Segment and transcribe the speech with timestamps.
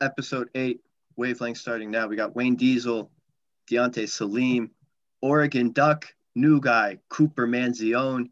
[0.00, 0.80] episode eight,
[1.16, 2.06] wavelength starting now.
[2.06, 3.10] We got Wayne Diesel,
[3.70, 4.70] Deontay Salim,
[5.20, 8.30] Oregon Duck, new guy, Cooper Manzione.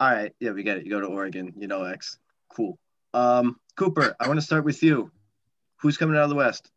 [0.00, 0.84] All right, yeah, we get it.
[0.84, 2.18] You go to Oregon, you know X.
[2.48, 2.78] Cool.
[3.14, 5.10] Um, Cooper, I want to start with you.
[5.80, 6.70] Who's coming out of the West?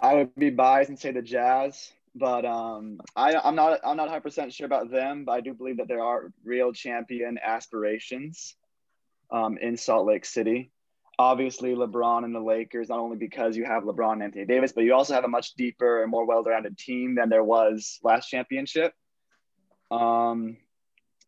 [0.00, 4.04] I would be biased and say the Jazz, but um, I, I'm not I'm not
[4.04, 8.56] 100 percent sure about them, but I do believe that there are real champion aspirations
[9.30, 10.72] um, in Salt Lake City.
[11.18, 14.84] Obviously, LeBron and the Lakers, not only because you have LeBron and Anthony Davis, but
[14.84, 18.92] you also have a much deeper and more well-rounded team than there was last championship.
[19.90, 20.56] Um,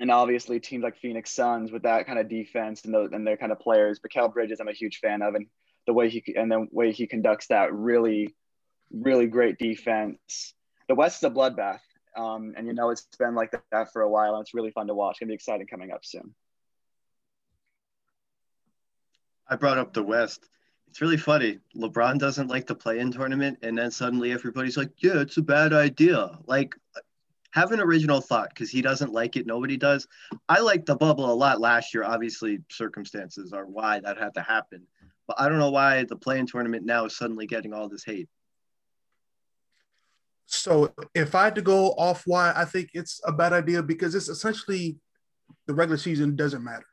[0.00, 3.52] and obviously, teams like Phoenix Suns with that kind of defense and, and their kind
[3.52, 4.00] of players.
[4.00, 5.46] Mikal Bridges, I'm a huge fan of, and
[5.87, 8.34] the way he and the way he conducts that really
[8.90, 10.54] really great defense.
[10.88, 11.80] The West is a bloodbath.
[12.16, 14.87] Um, and you know it's been like that for a while, and it's really fun
[14.87, 15.16] to watch.
[15.16, 16.34] It's gonna be exciting coming up soon.
[19.48, 20.48] I brought up the West.
[20.88, 21.59] It's really funny.
[21.77, 25.73] LeBron doesn't like the play-in tournament, and then suddenly everybody's like, "Yeah, it's a bad
[25.73, 26.74] idea." Like,
[27.51, 29.46] have an original thought because he doesn't like it.
[29.46, 30.07] Nobody does.
[30.48, 32.04] I liked the bubble a lot last year.
[32.04, 34.87] Obviously, circumstances are why that had to happen,
[35.26, 38.29] but I don't know why the play-in tournament now is suddenly getting all this hate.
[40.46, 44.15] So if I had to go off why I think it's a bad idea, because
[44.15, 44.96] it's essentially
[45.66, 46.87] the regular season doesn't matter,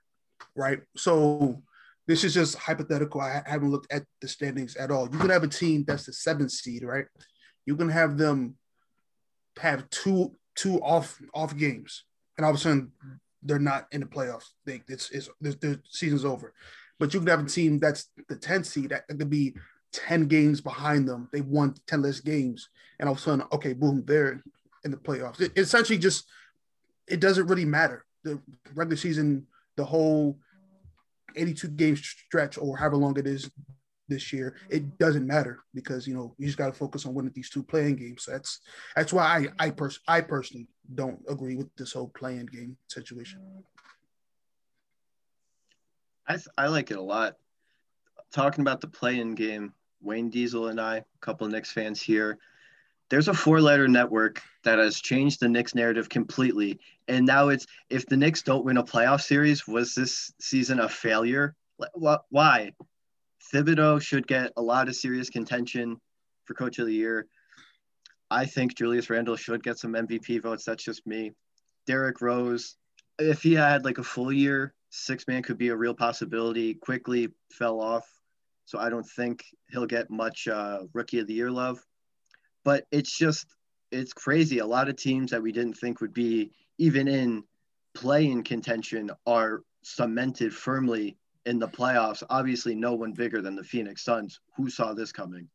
[0.55, 0.81] right?
[0.97, 1.61] So
[2.07, 3.21] this is just hypothetical.
[3.21, 5.09] I haven't looked at the standings at all.
[5.11, 7.05] You can have a team that's the seventh seed, right?
[7.65, 8.57] You can have them
[9.57, 12.03] have two two off off games,
[12.37, 12.91] and all of a sudden
[13.41, 14.49] they're not in the playoffs.
[14.65, 16.53] They it's it's the season's over.
[16.99, 19.55] But you can have a team that's the 10th seed that could be
[19.93, 21.29] 10 games behind them.
[21.31, 22.69] They won 10 less games.
[22.99, 24.41] And all of a sudden, okay, boom, they're
[24.83, 25.41] in the playoffs.
[25.41, 26.27] It, essentially just,
[27.07, 28.05] it doesn't really matter.
[28.23, 28.39] The
[28.73, 30.37] regular season, the whole
[31.35, 33.49] 82 game stretch or however long it is
[34.07, 37.31] this year, it doesn't matter because, you know, you just got to focus on winning
[37.33, 38.25] these two play-in games.
[38.27, 38.59] That's,
[38.95, 43.41] that's why I, I, pers- I personally don't agree with this whole play-in game situation.
[46.27, 47.35] I, I like it a lot.
[48.31, 52.37] Talking about the play-in game, Wayne Diesel and I, a couple Knicks fans here.
[53.13, 56.79] There's a four letter network that has changed the Knicks narrative completely.
[57.07, 60.89] And now it's if the Knicks don't win a playoff series, was this season a
[60.89, 61.55] failure?
[61.99, 62.71] Why?
[63.53, 66.01] Thibodeau should get a lot of serious contention
[66.45, 67.27] for coach of the year.
[68.31, 70.65] I think Julius Randle should get some MVP votes.
[70.65, 71.33] That's just me.
[71.85, 72.77] Derrick Rose,
[73.19, 76.73] if he had like a full year, six man could be a real possibility.
[76.73, 78.07] Quickly fell off
[78.65, 81.79] so I don't think he'll get much uh, rookie of the year love.
[82.63, 83.47] But it's just
[83.91, 84.59] it's crazy.
[84.59, 87.43] A lot of teams that we didn't think would be even in
[87.93, 92.23] play in contention are cemented firmly in the playoffs.
[92.29, 94.39] Obviously, no one bigger than the Phoenix Suns.
[94.55, 95.49] Who saw this coming?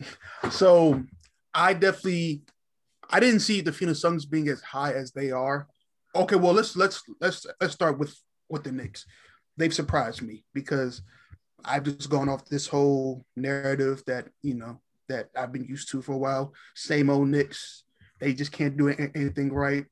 [0.50, 1.02] So
[1.54, 2.42] I definitely
[3.08, 5.68] I didn't see the Phoenix Suns being as high as they are.
[6.14, 8.14] Okay, well let's let's let's let's start with
[8.48, 9.06] with the Knicks.
[9.56, 11.02] They've surprised me because
[11.64, 16.02] I've just gone off this whole narrative that you know that I've been used to
[16.02, 16.52] for a while.
[16.74, 17.84] Same old Knicks.
[18.20, 19.84] They just can't do anything right.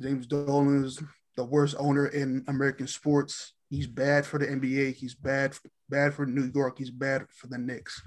[0.00, 1.02] James Dolan is
[1.36, 3.52] the worst owner in American sports.
[3.70, 4.94] He's bad for the NBA.
[4.94, 5.56] He's bad
[5.88, 6.78] bad for New York.
[6.78, 8.02] He's bad for the Knicks.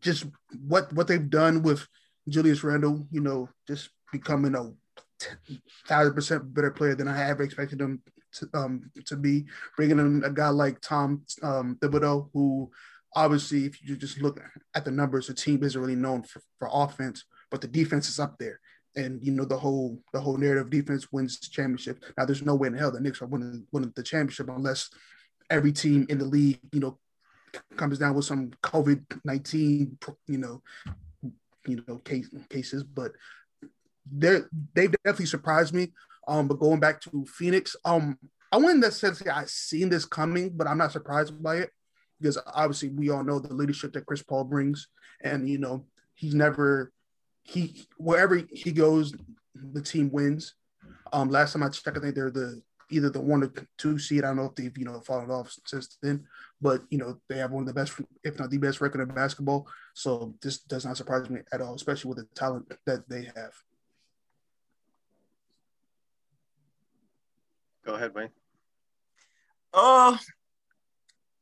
[0.00, 0.26] Just
[0.66, 1.86] what what they've done with
[2.28, 4.72] Julius Randle, you know, just becoming a
[5.86, 8.02] thousand percent better player than I ever expected him
[8.34, 9.46] to, um, to be.
[9.76, 12.70] Bringing in a guy like Tom um, Thibodeau, who
[13.14, 14.40] obviously, if you just look
[14.74, 18.18] at the numbers, the team isn't really known for, for offense, but the defense is
[18.18, 18.60] up there.
[18.96, 22.04] And you know the whole the whole narrative defense wins championship.
[22.16, 24.88] Now there's no way in hell the Knicks are winning, winning the championship unless
[25.50, 26.98] every team in the league, you know,
[27.76, 29.98] comes down with some COVID nineteen,
[30.28, 30.62] you know,
[31.66, 33.12] you know case, cases, but
[34.10, 34.40] they
[34.74, 35.92] they've definitely surprised me.
[36.26, 38.18] Um, but going back to Phoenix, um,
[38.50, 41.70] I wouldn't necessarily say I've seen this coming, but I'm not surprised by it
[42.20, 44.88] because obviously we all know the leadership that Chris Paul brings,
[45.22, 45.84] and you know
[46.14, 46.92] he's never
[47.42, 49.12] he wherever he goes,
[49.54, 50.54] the team wins.
[51.12, 54.24] Um, last time I checked, I think they're the either the one or two seed.
[54.24, 56.26] I don't know if they've you know fallen off since then,
[56.60, 59.14] but you know they have one of the best, if not the best, record in
[59.14, 59.66] basketball.
[59.94, 63.52] So this does not surprise me at all, especially with the talent that they have.
[67.84, 68.30] Go ahead, Wayne.
[69.72, 70.16] Uh,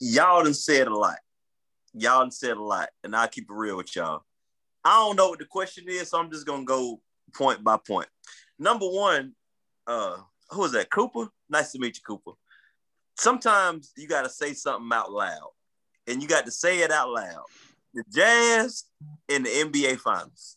[0.00, 1.18] y'all done said a lot.
[1.94, 4.22] Y'all done said a lot, and I'll keep it real with y'all.
[4.84, 7.00] I don't know what the question is, so I'm just gonna go
[7.34, 8.08] point by point.
[8.58, 9.34] Number one,
[9.86, 10.16] uh,
[10.50, 10.90] who is that?
[10.90, 11.28] Cooper.
[11.48, 12.36] Nice to meet you, Cooper.
[13.16, 15.50] Sometimes you got to say something out loud,
[16.06, 17.44] and you got to say it out loud.
[17.94, 18.84] The Jazz
[19.28, 20.56] in the NBA Finals.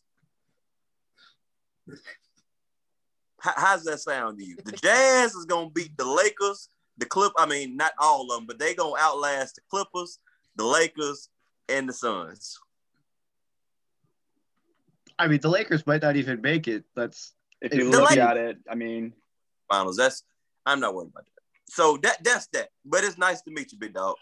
[3.45, 4.57] How, how's that sound to you?
[4.65, 7.31] The Jazz is gonna beat the Lakers, the Clip.
[7.38, 10.18] I mean, not all of them, but they gonna outlast the Clippers,
[10.56, 11.30] the Lakers,
[11.69, 12.57] and the Suns.
[15.19, 16.83] I mean, the Lakers might not even make it.
[16.95, 19.13] That's If you look Lakers- at it, I mean,
[19.69, 19.95] Finals.
[19.98, 20.24] That's
[20.65, 21.41] I'm not worried about that.
[21.69, 22.69] So that that's that.
[22.83, 24.15] But it's nice to meet you, big dog.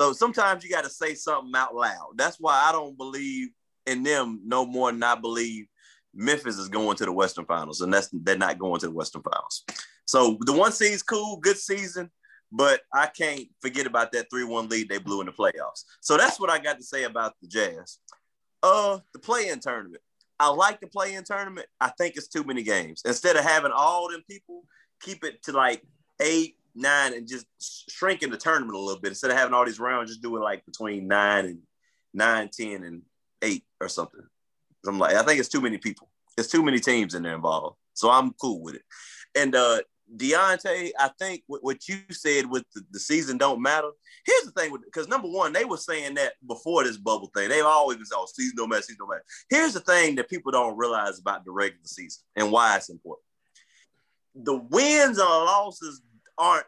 [0.00, 2.12] So sometimes you got to say something out loud.
[2.16, 3.48] That's why I don't believe
[3.86, 5.66] in them no more than I believe
[6.14, 9.22] Memphis is going to the Western Finals, and that's they're not going to the Western
[9.22, 9.64] Finals.
[10.06, 12.10] So the one seed's cool, good season,
[12.50, 15.84] but I can't forget about that three-one lead they blew in the playoffs.
[16.00, 17.98] So that's what I got to say about the Jazz.
[18.62, 20.02] Uh, the play-in tournament.
[20.40, 21.66] I like the play-in tournament.
[21.80, 23.02] I think it's too many games.
[23.04, 24.64] Instead of having all them people,
[25.00, 25.82] keep it to like
[26.20, 27.46] eight, nine, and just
[27.90, 29.08] shrinking the tournament a little bit.
[29.08, 31.58] Instead of having all these rounds, just do it like between nine and
[32.14, 33.02] nine, ten, and
[33.42, 34.22] eight or something.
[34.88, 36.10] I'm like, I think it's too many people.
[36.36, 37.76] It's too many teams in there involved.
[37.94, 38.82] So I'm cool with it.
[39.34, 39.80] And uh
[40.16, 43.90] Deontay, I think what, you said with the, the season don't matter.
[44.24, 47.48] Here's the thing because number one, they were saying that before this bubble thing.
[47.48, 49.24] They've always been saying, oh, season don't matter, season don't matter.
[49.50, 53.24] Here's the thing that people don't realize about the regular season and why it's important.
[54.34, 56.00] The wins or losses
[56.38, 56.66] aren't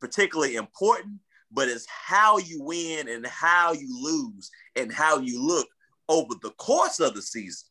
[0.00, 1.16] particularly important,
[1.52, 5.68] but it's how you win and how you lose and how you look
[6.10, 7.68] over the course of the season.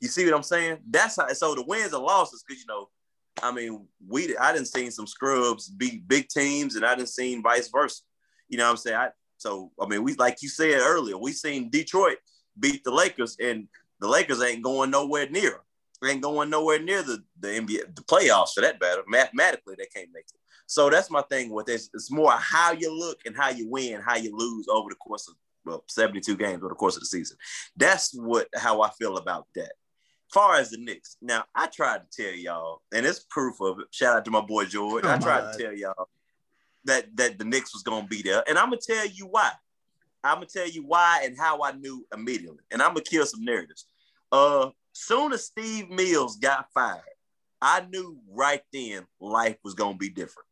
[0.00, 0.78] You see what I'm saying?
[0.90, 1.28] That's how.
[1.28, 2.88] So the wins and losses, because you know,
[3.42, 7.42] I mean, we I didn't seen some scrubs beat big teams, and I didn't seen
[7.42, 8.02] vice versa.
[8.48, 8.96] You know what I'm saying?
[8.96, 12.18] I, so I mean, we like you said earlier, we seen Detroit
[12.58, 13.68] beat the Lakers, and
[14.00, 15.60] the Lakers ain't going nowhere near.
[16.04, 19.02] Ain't going nowhere near the the NBA the playoffs for that matter.
[19.06, 20.40] Mathematically, they can't make it.
[20.66, 21.88] So that's my thing with this.
[21.94, 25.28] It's more how you look and how you win, how you lose over the course
[25.28, 27.36] of well, 72 games over the course of the season.
[27.76, 29.72] That's what how I feel about that.
[30.32, 33.86] Far as the Knicks, now I tried to tell y'all, and it's proof of it.
[33.90, 35.04] Shout out to my boy George.
[35.04, 36.08] I tried to tell y'all
[36.84, 39.52] that that the Knicks was gonna be there, and I'm gonna tell you why.
[40.22, 43.44] I'm gonna tell you why and how I knew immediately, and I'm gonna kill some
[43.44, 43.86] narratives.
[44.32, 47.02] Uh, soon as Steve Mills got fired,
[47.60, 50.48] I knew right then life was gonna be different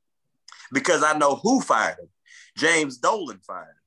[0.73, 2.09] because I know who fired him.
[2.57, 3.82] James Dolan fired him.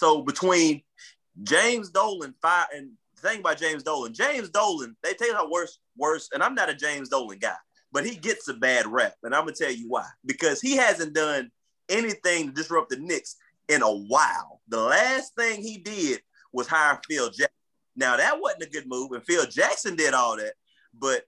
[0.00, 0.80] So between
[1.42, 5.50] James Dolan fire and the thing about James Dolan, James Dolan, they tell you how
[5.50, 7.56] worse, worse, and I'm not a James Dolan guy,
[7.92, 10.06] but he gets a bad rep, and I'm gonna tell you why.
[10.24, 11.50] Because he hasn't done
[11.90, 13.36] anything to disrupt the Knicks
[13.68, 14.62] in a while.
[14.68, 17.48] The last thing he did was hire Phil Jackson.
[17.94, 20.54] Now that wasn't a good move, and Phil Jackson did all that,
[20.94, 21.24] but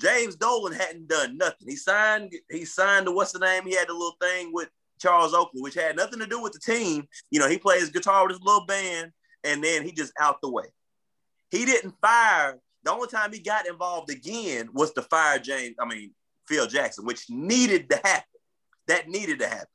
[0.00, 1.68] James Dolan hadn't done nothing.
[1.68, 3.64] He signed, he signed the what's the name?
[3.66, 6.60] He had the little thing with Charles Oakley, which had nothing to do with the
[6.60, 7.06] team.
[7.30, 9.12] You know, he plays guitar with his little band,
[9.44, 10.66] and then he just out the way.
[11.50, 12.58] He didn't fire.
[12.84, 16.12] The only time he got involved again was to fire James, I mean,
[16.46, 18.24] Phil Jackson, which needed to happen.
[18.86, 19.66] That needed to happen.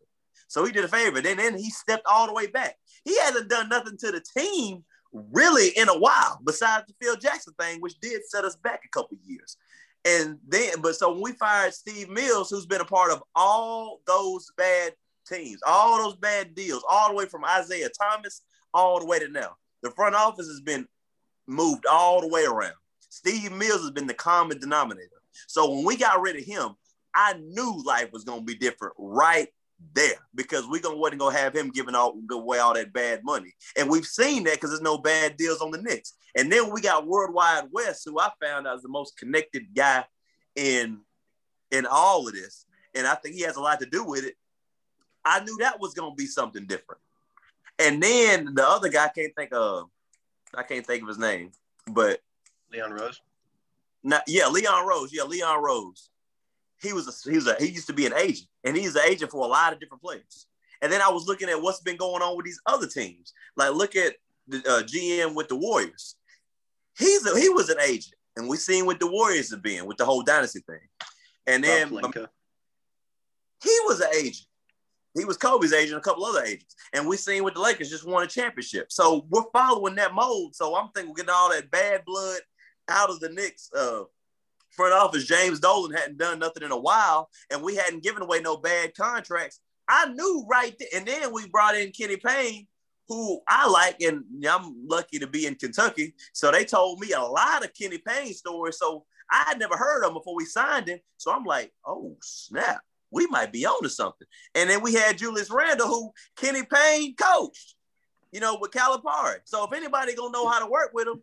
[0.48, 1.22] So he did a favor.
[1.22, 2.76] Then, then he stepped all the way back.
[3.06, 7.54] He hasn't done nothing to the team really in a while, besides the Phil Jackson
[7.60, 9.58] thing, which did set us back a couple years.
[10.06, 14.02] And then, but so when we fired Steve Mills, who's been a part of all
[14.06, 14.94] those bad
[15.28, 18.42] teams, all those bad deals, all the way from Isaiah Thomas
[18.74, 20.88] all the way to now, the front office has been
[21.48, 22.74] moved all the way around.
[23.00, 25.10] Steve Mills has been the common denominator.
[25.48, 26.72] So when we got rid of him,
[27.14, 29.48] I knew life was gonna be different right
[29.94, 33.54] there because we gonna wasn't gonna have him giving all away all that bad money,
[33.78, 36.14] and we've seen that because there's no bad deals on the Knicks.
[36.36, 40.06] And then we got Worldwide Wes, who I found out is the most connected guy
[40.56, 41.02] in
[41.72, 42.66] in all of this,
[42.96, 44.36] and I think he has a lot to do with it.
[45.26, 47.02] I knew that was gonna be something different.
[47.80, 49.90] And then the other guy I can't think of,
[50.54, 51.52] I can't think of his name,
[51.88, 52.20] but
[52.72, 53.22] Leon Rose.
[54.04, 55.12] not, yeah, Leon Rose.
[55.12, 56.10] Yeah, Leon Rose.
[56.82, 59.04] He was a, he was a, he used to be an agent, and he's an
[59.08, 60.48] agent for a lot of different players.
[60.82, 63.34] And then I was looking at what's been going on with these other teams.
[63.56, 64.16] Like look at
[64.48, 66.16] the uh, GM with the Warriors.
[66.98, 69.98] He's a, he was an agent, and we seen what the Warriors have been with
[69.98, 70.80] the whole dynasty thing.
[71.48, 72.14] And then Rob
[73.64, 74.46] he was an agent.
[75.16, 76.76] He was Kobe's agent, a couple other agents.
[76.94, 78.92] And we seen with the Lakers just won a championship.
[78.92, 80.56] So we're following that mold.
[80.56, 82.40] So I'm thinking we're getting all that bad blood
[82.90, 84.04] out of the Knicks uh,
[84.72, 85.26] front office.
[85.26, 88.96] James Dolan hadn't done nothing in a while, and we hadn't given away no bad
[88.96, 89.60] contracts.
[89.88, 90.76] I knew right.
[90.96, 92.68] And then we brought in Kenny Payne,
[93.08, 96.16] who I like, and I'm lucky to be in Kentucky.
[96.34, 98.78] So they told me a lot of Kenny Payne stories.
[98.78, 101.00] So I had never heard of him before we signed him.
[101.18, 102.82] So I'm like, oh snap,
[103.14, 104.28] we might be on to something.
[104.56, 107.76] And then we had Julius Randle, who Kenny Payne coached,
[108.32, 109.38] you know, with Calipari.
[109.46, 111.22] So if anybody gonna know how to work with him,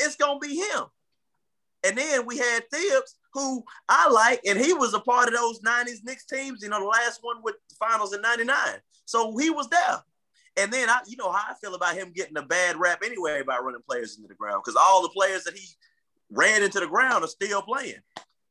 [0.00, 0.84] it's gonna be him.
[1.84, 5.60] And then we had Thibs, who I like, and he was a part of those
[5.60, 8.56] 90s Knicks teams, you know, the last one with the finals in 99.
[9.04, 10.02] So he was there.
[10.56, 13.42] And then I, you know how I feel about him getting a bad rap anyway
[13.42, 15.68] by running players into the ground because all the players that he
[16.30, 18.00] ran into the ground are still playing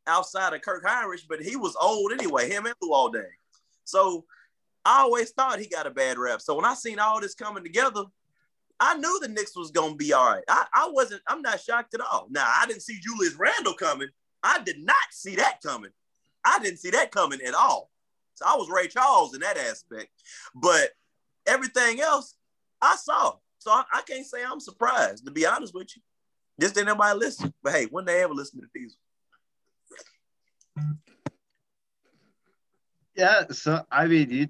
[0.08, 3.30] outside of Kirk Hinrich, but he was old anyway, him and all day.
[3.84, 4.26] So
[4.84, 6.42] I always thought he got a bad rap.
[6.42, 8.04] So when I seen all this coming together,
[8.80, 10.44] I knew the Knicks was gonna be all right.
[10.48, 12.28] I, I wasn't, I'm not shocked at all.
[12.30, 14.10] Now I didn't see Julius Randle coming.
[14.44, 15.92] I did not see that coming.
[16.44, 17.90] I didn't see that coming at all.
[18.36, 20.10] So I was Ray Charles in that aspect.
[20.54, 20.90] But
[21.48, 22.36] everything else
[22.82, 23.36] I saw.
[23.58, 26.02] So I, I, can't say I'm surprised, to be honest with you.
[26.62, 27.54] Just didn't nobody listen.
[27.64, 28.98] But hey, when they ever listen to Diesel?
[33.16, 34.48] Yeah, so I mean, you,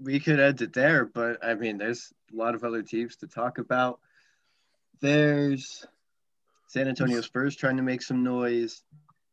[0.00, 3.28] we could end it there, but I mean, there's a lot of other teams to
[3.28, 4.00] talk about.
[5.00, 5.86] There's
[6.66, 8.82] San Antonio Spurs trying to make some noise.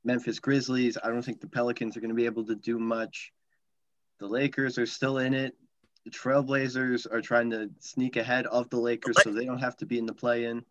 [0.04, 1.00] Memphis Grizzlies.
[1.04, 3.34] I don't think the Pelicans are going to be able to do much.
[4.20, 5.56] The Lakers are still in it
[6.06, 9.86] the Trailblazers are trying to sneak ahead of the Lakers so they don't have to
[9.86, 10.64] be in the play in.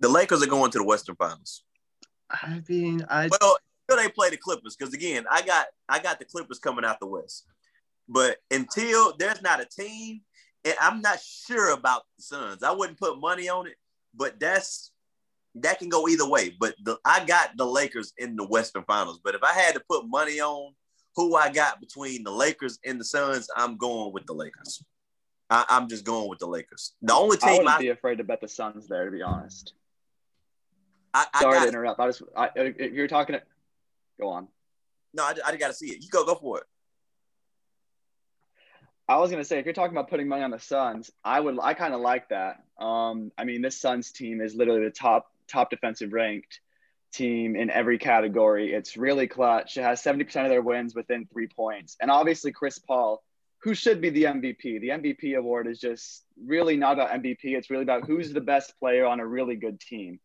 [0.00, 1.64] The Lakers are going to the Western Finals.
[2.30, 3.56] I mean, I well,
[3.94, 7.00] until they play the Clippers, because again, I got I got the Clippers coming out
[7.00, 7.46] the West.
[8.08, 10.20] But until there's not a team,
[10.64, 12.62] and I'm not sure about the Suns.
[12.62, 13.76] I wouldn't put money on it,
[14.14, 14.92] but that's
[15.56, 16.54] that can go either way.
[16.58, 19.20] But the, I got the Lakers in the Western Finals.
[19.22, 20.74] But if I had to put money on
[21.16, 24.82] who I got between the Lakers and the Suns, I'm going with the Lakers.
[25.50, 26.94] I, am just going with the Lakers.
[27.02, 29.22] The only team I wouldn't I, be afraid to bet the Suns there, to be
[29.22, 29.74] honest.
[31.12, 32.00] I, I Sorry to interrupt.
[32.00, 33.36] I just I, if you're talking,
[34.20, 34.48] go on.
[35.12, 36.02] No, I, I got to see it.
[36.02, 36.64] You go, go for it.
[39.06, 41.58] I was gonna say if you're talking about putting money on the Suns, I would
[41.60, 42.62] I kind of like that.
[42.78, 46.60] Um, I mean, this Suns team is literally the top top defensive ranked
[47.12, 48.72] team in every category.
[48.72, 49.76] It's really clutch.
[49.76, 51.96] It has 70% of their wins within three points.
[52.00, 53.22] And obviously, Chris Paul,
[53.62, 54.80] who should be the MVP.
[54.80, 57.38] The MVP award is just really not about MVP.
[57.44, 60.18] It's really about who's the best player on a really good team.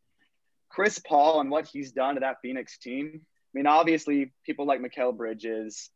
[0.69, 3.21] Chris Paul and what he's done to that Phoenix team.
[3.53, 5.89] I mean, obviously, people like Mikal Bridges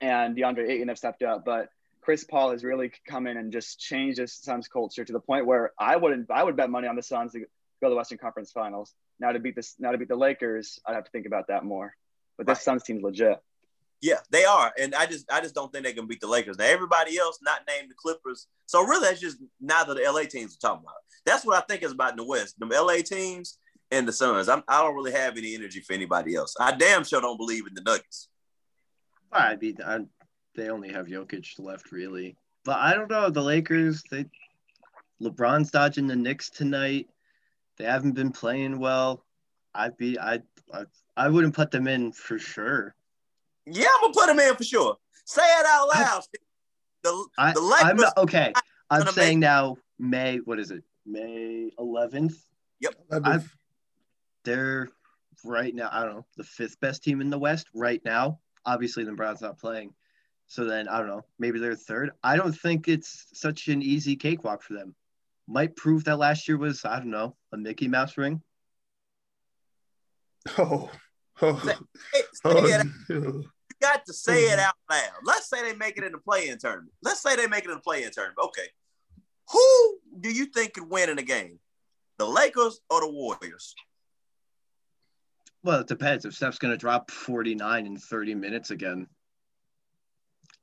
[0.00, 1.68] and DeAndre Ayton have stepped up, but
[2.00, 5.46] Chris Paul has really come in and just changed this Suns culture to the point
[5.46, 7.46] where I wouldn't, I would bet money on the Suns to go
[7.82, 8.94] to the Western Conference Finals.
[9.20, 11.64] Now to beat this, now to beat the Lakers, I'd have to think about that
[11.64, 11.94] more.
[12.38, 12.64] But this right.
[12.64, 13.38] Suns team's legit.
[14.02, 16.58] Yeah, they are, and I just I just don't think they can beat the Lakers.
[16.58, 18.46] Now everybody else, not named the Clippers.
[18.66, 20.96] So really, that's just neither the LA teams are talking about.
[21.24, 22.56] That's what I think is about in the West.
[22.58, 23.58] The LA teams
[23.90, 24.48] and the Suns.
[24.48, 26.54] I'm, I don't really have any energy for anybody else.
[26.58, 28.28] I damn sure don't believe in the Nuggets.
[29.32, 30.00] I mean, I,
[30.54, 32.36] they only have Jokic left, really.
[32.64, 33.30] But I don't know.
[33.30, 34.26] The Lakers, they
[35.22, 37.08] LeBron's dodging the Knicks tonight.
[37.78, 39.24] They haven't been playing well.
[39.74, 40.40] I'd be I
[40.72, 40.84] I,
[41.16, 42.94] I wouldn't put them in for sure.
[43.66, 44.96] Yeah, I'm gonna put them in for sure.
[45.24, 46.22] Say it out loud.
[47.02, 48.52] the I, the Lakers, I'm not, okay.
[48.90, 49.48] I'm saying make...
[49.48, 50.38] now May.
[50.38, 50.82] What is it?
[51.04, 52.34] May 11th.
[52.80, 52.94] Yep.
[53.24, 53.56] I've,
[54.46, 54.88] they're
[55.44, 55.90] right now.
[55.92, 58.40] I don't know the fifth best team in the West right now.
[58.64, 59.92] Obviously, the Bron's not playing.
[60.46, 61.26] So then I don't know.
[61.38, 62.12] Maybe they're third.
[62.22, 64.94] I don't think it's such an easy cakewalk for them
[65.48, 68.42] might prove that last year was, I don't know, a Mickey Mouse ring.
[70.58, 70.88] Oh,
[71.42, 71.74] oh, say,
[72.44, 72.66] oh
[73.08, 73.44] you
[73.82, 74.62] got to say it oh.
[74.62, 75.10] out loud.
[75.24, 76.92] Let's say they make it in the play-in tournament.
[77.02, 78.38] Let's say they make it in the play-in tournament.
[78.44, 78.68] Okay,
[79.50, 81.58] who do you think could win in the game?
[82.18, 83.74] The Lakers or the Warriors?
[85.66, 86.24] Well, it depends.
[86.24, 89.08] If Steph's going to drop 49 in 30 minutes again,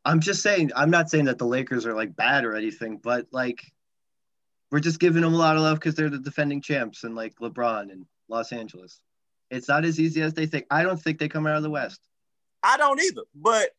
[0.05, 0.71] I'm just saying.
[0.77, 3.69] I'm not saying that the Lakers are like bad or anything, but like
[4.71, 7.35] we're just giving them a lot of love because they're the defending champs and like
[7.41, 9.01] LeBron and Los Angeles.
[9.51, 10.67] It's not as easy as they think.
[10.71, 11.99] I don't think they come out of the West.
[12.63, 13.71] I don't either, but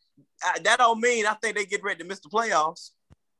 [0.46, 2.90] uh, that don't mean I think they get ready to miss the playoffs.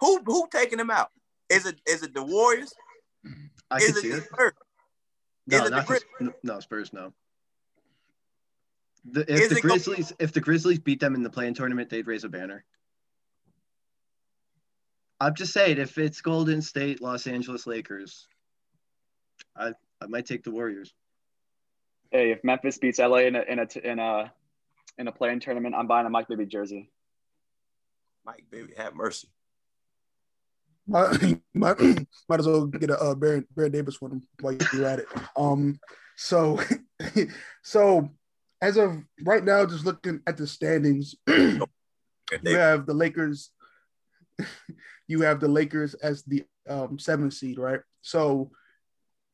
[0.00, 1.10] Who who taking them out?
[1.50, 2.72] Is it is it the Warriors?
[3.70, 4.24] I is can see it.
[4.24, 4.52] Spurs?
[5.46, 6.94] No, not the, the, no Spurs.
[6.94, 7.12] No.
[9.04, 12.06] The, if is the Grizzlies if the Grizzlies beat them in the play-in tournament, they'd
[12.06, 12.64] raise a banner.
[15.20, 18.26] I'm just saying, if it's Golden State, Los Angeles Lakers,
[19.56, 20.92] I I might take the Warriors.
[22.10, 24.32] Hey, if Memphis beats LA in a in a in a
[24.98, 26.90] in a play-in tournament, I'm buying a Mike Bibby jersey.
[28.24, 29.28] Mike Bibby, have mercy.
[30.86, 31.78] might, might,
[32.28, 35.06] might as well get a uh, Baron, Baron Davis for them while you're at it.
[35.36, 35.78] Um,
[36.16, 36.60] so,
[37.62, 38.08] so
[38.64, 41.60] as of right now, just looking at the standings, you
[42.44, 43.50] have the Lakers.
[45.06, 47.80] You have the Lakers as the um, seventh seed, right?
[48.00, 48.50] So,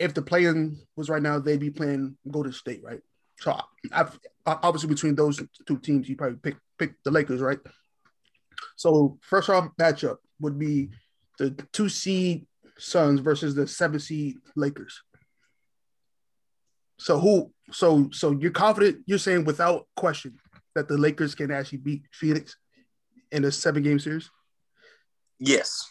[0.00, 2.99] if the playing was right now, they'd be playing Golden State, right?
[3.38, 3.56] So,
[3.92, 7.60] I've, obviously between those two teams, you probably pick pick the Lakers, right?
[8.75, 10.90] So, first round matchup would be
[11.38, 15.00] the two seed Suns versus the seven seed Lakers.
[17.00, 17.50] So who?
[17.73, 18.99] So so you're confident?
[19.07, 20.38] You're saying without question
[20.75, 22.57] that the Lakers can actually beat Phoenix
[23.33, 24.30] in a seven game series?
[25.38, 25.88] Yes.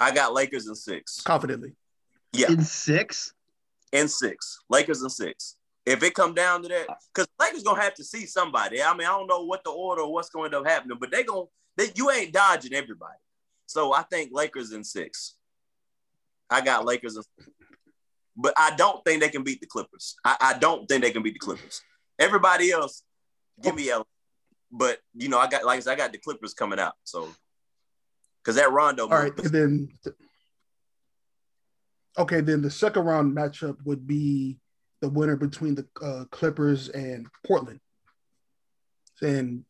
[0.00, 1.20] I got Lakers in six.
[1.20, 1.76] Confidently.
[2.32, 2.50] Yeah.
[2.50, 3.32] In six?
[3.92, 4.58] In six.
[4.68, 5.56] Lakers in six.
[5.86, 8.82] If it come down to that, because Lakers gonna have to see somebody.
[8.82, 10.98] I mean, I don't know what the order or what's going to end up happening,
[11.00, 11.44] but they gonna
[11.76, 13.18] they, you ain't dodging everybody.
[13.66, 15.36] So I think Lakers in six.
[16.50, 17.22] I got Lakers in
[18.40, 20.16] but I don't think they can beat the Clippers.
[20.24, 21.82] I, I don't think they can beat the Clippers.
[22.18, 23.02] Everybody else,
[23.62, 24.02] give me a.
[24.72, 26.94] But you know, I got like I, said, I got the Clippers coming out.
[27.04, 27.28] So
[28.42, 29.04] because that Rondo.
[29.04, 29.88] All right, and then
[32.18, 34.58] okay, then the second round matchup would be
[35.00, 37.80] the winner between the uh, Clippers and Portland.
[39.22, 39.64] And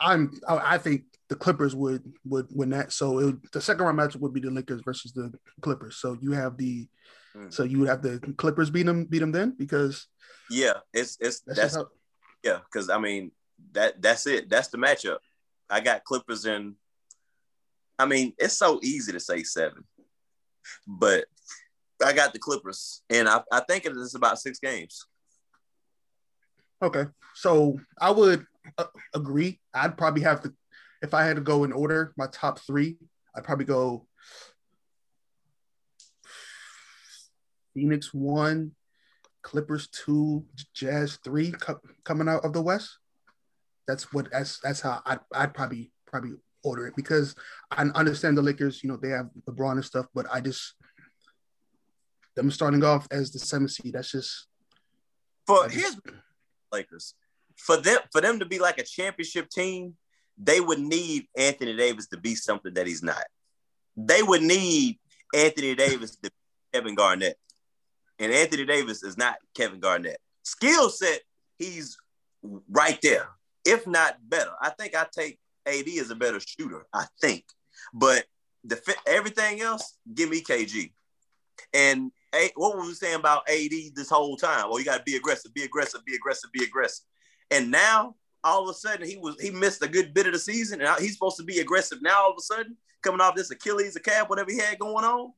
[0.00, 2.92] I'm I think the Clippers would would win that.
[2.92, 5.96] So it, the second round matchup would be the Lakers versus the Clippers.
[5.96, 6.88] So you have the
[7.36, 7.52] mm.
[7.52, 10.06] so you would have the Clippers beat them beat them then because
[10.50, 11.86] yeah, it's it's that's, that's how,
[12.42, 13.32] yeah because I mean
[13.72, 15.18] that that's it that's the matchup.
[15.68, 16.74] I got Clippers and
[17.98, 19.84] I mean it's so easy to say seven,
[20.86, 21.24] but
[22.04, 25.06] I got the Clippers and I I think it is about six games.
[26.82, 29.60] Okay, so I would uh, agree.
[29.72, 30.52] I'd probably have to
[31.02, 32.98] if I had to go in order, my top three,
[33.34, 34.06] I'd probably go
[37.76, 38.72] Phoenix one,
[39.42, 42.98] Clippers two, Jazz three co- coming out of the West.
[43.86, 46.32] That's what that's that's how I'd, I'd probably probably
[46.64, 47.36] order it because
[47.70, 50.74] I understand the Lakers, you know, they have LeBron and stuff, but I just
[52.34, 53.92] them starting off as the seventh seed.
[53.92, 54.46] That's just
[55.46, 56.00] for his
[56.72, 57.14] Lakers
[57.56, 59.96] for them for them to be like a championship team
[60.38, 63.24] they would need Anthony Davis to be something that he's not.
[63.96, 64.98] They would need
[65.34, 66.30] Anthony Davis to be
[66.74, 67.38] Kevin Garnett.
[68.18, 70.18] And Anthony Davis is not Kevin Garnett.
[70.42, 71.20] Skill set,
[71.58, 71.96] he's
[72.70, 73.28] right there,
[73.64, 74.52] if not better.
[74.60, 77.44] I think I take AD as a better shooter, I think.
[77.92, 78.24] But
[78.64, 80.92] the everything else, give me KG.
[81.72, 84.68] And a, what were we saying about AD this whole time?
[84.68, 87.04] Well, you got to be aggressive, be aggressive, be aggressive, be aggressive.
[87.50, 90.38] And now all of a sudden he was he missed a good bit of the
[90.38, 92.24] season, and he's supposed to be aggressive now.
[92.24, 95.32] All of a sudden, coming off this Achilles, a calf, whatever he had going on,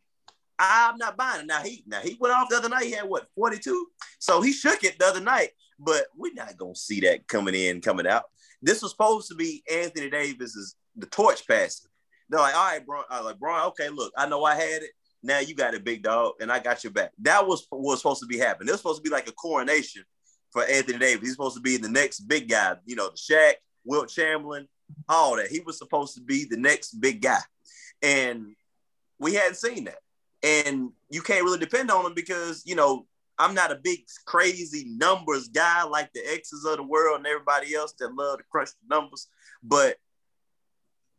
[0.58, 1.46] I'm not buying it.
[1.46, 2.84] Now he now he went off the other night.
[2.84, 3.86] He had what 42,
[4.18, 5.50] so he shook it the other night.
[5.78, 8.24] But we're not gonna see that coming in, coming out.
[8.60, 11.90] This was supposed to be Anthony Davis's the torch passing.
[12.28, 13.02] They're like, all right, bro.
[13.08, 13.68] I like, bro.
[13.68, 14.90] Okay, look, I know I had it.
[15.22, 17.12] Now you got it, big dog, and I got your back.
[17.22, 18.66] That was what was supposed to be happening.
[18.66, 20.04] This was supposed to be like a coronation
[20.50, 21.22] for Anthony Davis.
[21.22, 24.68] He's supposed to be the next big guy, you know, the Shaq, Wilt Chamberlain,
[25.08, 25.48] all that.
[25.48, 27.40] He was supposed to be the next big guy.
[28.02, 28.54] And
[29.18, 29.98] we hadn't seen that.
[30.42, 33.06] And you can't really depend on them because, you know,
[33.38, 37.74] I'm not a big crazy numbers guy like the X's of the world and everybody
[37.74, 39.28] else that love to crush the numbers.
[39.62, 39.96] But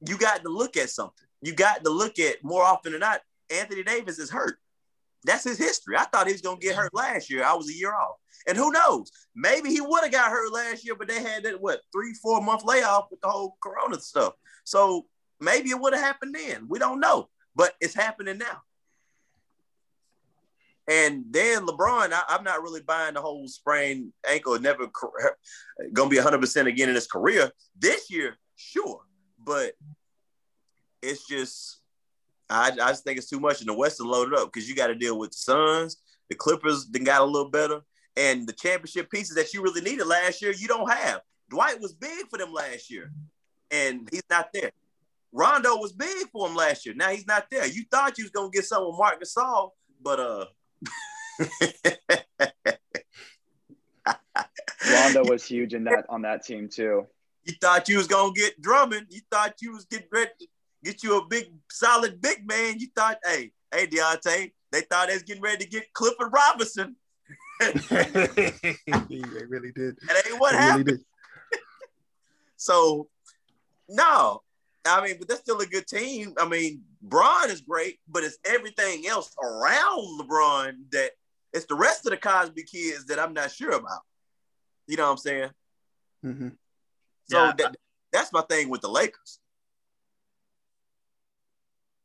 [0.05, 1.27] you got to look at something.
[1.41, 4.57] You got to look at more often than not, Anthony Davis is hurt.
[5.25, 5.95] That's his history.
[5.97, 7.43] I thought he was gonna get hurt last year.
[7.43, 8.15] I was a year off.
[8.47, 9.11] And who knows?
[9.35, 12.41] Maybe he would have got hurt last year, but they had that what three, four
[12.41, 14.33] month layoff with the whole corona stuff.
[14.63, 15.07] So
[15.41, 16.67] maybe it would have happened then.
[16.69, 18.61] We don't know, but it's happening now.
[20.89, 24.87] And then LeBron, I, am not really buying the whole sprained ankle, never
[25.93, 27.51] gonna be 100% again in his career.
[27.77, 29.01] This year, sure,
[29.37, 29.73] but
[31.03, 31.79] it's just
[32.49, 33.59] I, I just think it's too much.
[33.59, 35.97] And the Western loaded up because you got to deal with the Suns,
[36.27, 36.87] the Clippers.
[36.87, 37.81] Then got a little better,
[38.17, 41.21] and the championship pieces that you really needed last year, you don't have.
[41.51, 43.11] Dwight was big for them last year,
[43.69, 44.71] and he's not there.
[45.31, 46.95] Rondo was big for him last year.
[46.95, 47.67] Now he's not there.
[47.67, 49.69] You thought you was gonna get some with Marc Gasol,
[50.01, 50.45] but uh.
[54.91, 57.07] Rondo was huge in that on that team too.
[57.43, 59.07] You thought you was gonna get Drummond.
[59.09, 60.47] You thought you was getting ready to
[60.83, 62.79] get you a big, solid big man.
[62.79, 66.95] You thought, hey, hey, Deontay, they thought they was getting ready to get Clifford Robinson.
[67.59, 68.77] they
[69.47, 69.97] really did.
[70.01, 70.87] And ain't what they happened.
[70.87, 71.03] Really
[72.57, 73.09] so,
[73.87, 74.41] no,
[74.85, 76.33] I mean, but that's still a good team.
[76.39, 81.11] I mean, Bron is great, but it's everything else around LeBron that
[81.53, 84.01] it's the rest of the Cosby kids that I'm not sure about.
[84.87, 85.49] You know what I'm saying?
[86.25, 86.49] Mm-hmm.
[87.29, 87.53] So Yeah.
[87.57, 87.75] that,
[88.11, 89.39] that's my thing with the Lakers.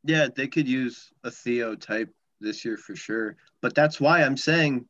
[0.03, 3.37] Yeah, they could use a Theo type this year for sure.
[3.61, 4.87] But that's why I'm saying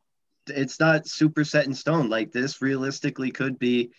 [0.48, 2.08] it's not super set in stone.
[2.08, 3.92] Like this realistically could be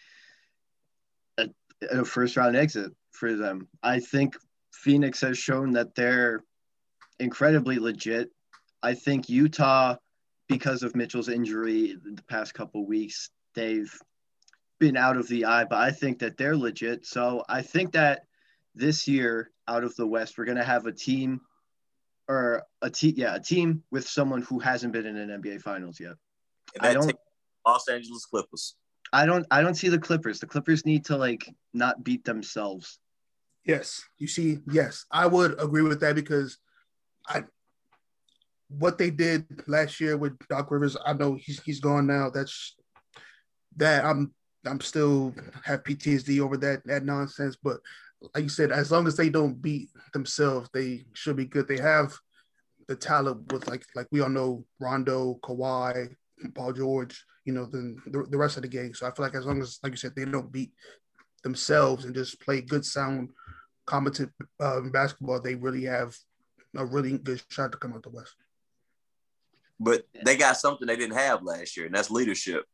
[1.38, 1.50] a,
[1.89, 3.67] a first round exit for them.
[3.84, 4.38] I think
[4.71, 6.43] Phoenix has shown that they're
[7.19, 8.30] incredibly legit.
[8.84, 9.95] I think Utah,
[10.47, 13.93] because of Mitchell's injury the past couple weeks, they've
[14.80, 17.06] been out of the eye, but I think that they're legit.
[17.06, 18.25] So I think that
[18.75, 21.41] this year out of the West, we're gonna have a team
[22.30, 25.99] or a team, yeah, a team with someone who hasn't been in an NBA Finals
[25.99, 26.13] yet.
[26.80, 27.17] I don't-
[27.65, 28.75] Los Angeles Clippers.
[29.12, 30.39] I don't, I don't see the Clippers.
[30.39, 32.99] The Clippers need to like not beat themselves.
[33.67, 36.58] Yes, you see, yes, I would agree with that because
[37.27, 37.43] I
[38.69, 42.30] what they did last year with Doc Rivers, I know he's he's gone now.
[42.30, 42.75] That's
[43.75, 44.34] that I'm
[44.65, 47.58] I'm still have PTSD over that that nonsense.
[47.62, 47.80] But
[48.34, 51.67] like you said, as long as they don't beat themselves, they should be good.
[51.67, 52.17] They have
[52.88, 56.15] the talent with like like we all know Rondo, Kawhi,
[56.56, 58.93] Paul George, you know, the, the the rest of the gang.
[58.93, 60.71] So I feel like as long as like you said, they don't beat
[61.43, 63.30] themselves and just play good sound
[63.88, 66.15] competent uh, basketball, they really have
[66.76, 68.36] a really good shot to come out the West.
[69.80, 72.65] But they got something they didn't have last year, and that's leadership.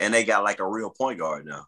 [0.00, 1.66] And they got like a real point guard now.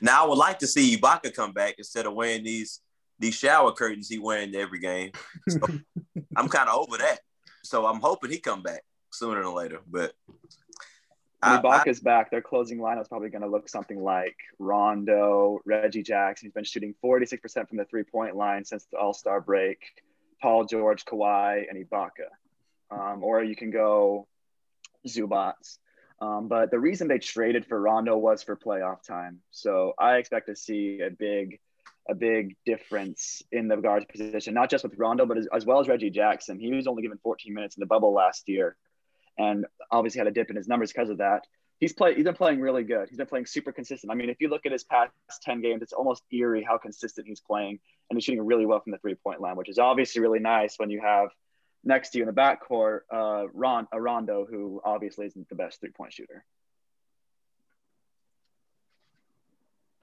[0.00, 2.80] Now I would like to see Ibaka come back instead of wearing these
[3.18, 5.10] these shower curtains he wearing every game.
[5.48, 5.60] So
[6.36, 7.20] I'm kind of over that.
[7.62, 9.80] So I'm hoping he come back sooner than later.
[9.88, 10.12] But
[11.44, 14.36] I- When I- Ibaka's back, their closing line is probably going to look something like
[14.58, 16.46] Rondo, Reggie Jackson.
[16.46, 19.78] He's been shooting 46% from the three point line since the All Star break.
[20.40, 22.28] Paul George, Kawhi, and Ibaka.
[22.90, 24.26] Um, or you can go
[25.06, 25.54] Zubac.
[26.20, 29.40] Um, but the reason they traded for Rondo was for playoff time.
[29.50, 31.60] So I expect to see a big,
[32.08, 35.80] a big difference in the guard position, not just with Rondo, but as, as well
[35.80, 36.58] as Reggie Jackson.
[36.58, 38.76] He was only given 14 minutes in the bubble last year,
[39.38, 41.46] and obviously had a dip in his numbers because of that.
[41.80, 42.16] He's played.
[42.16, 43.08] He's been playing really good.
[43.08, 44.10] He's been playing super consistent.
[44.10, 47.26] I mean, if you look at his past 10 games, it's almost eerie how consistent
[47.26, 50.20] he's playing, and he's shooting really well from the three point line, which is obviously
[50.20, 51.28] really nice when you have
[51.82, 55.80] next to you in the backcourt, uh, Ron, a Rondo, who obviously isn't the best
[55.80, 56.44] three point shooter.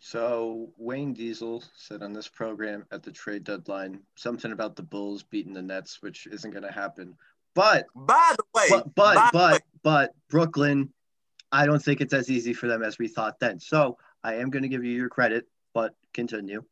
[0.03, 5.21] So Wayne Diesel said on this program at the trade deadline something about the Bulls
[5.21, 7.15] beating the Nets, which isn't going to happen.
[7.53, 10.93] But by the way, but by but way, but but Brooklyn,
[11.51, 13.59] I don't think it's as easy for them as we thought then.
[13.59, 16.63] So I am going to give you your credit, but continue.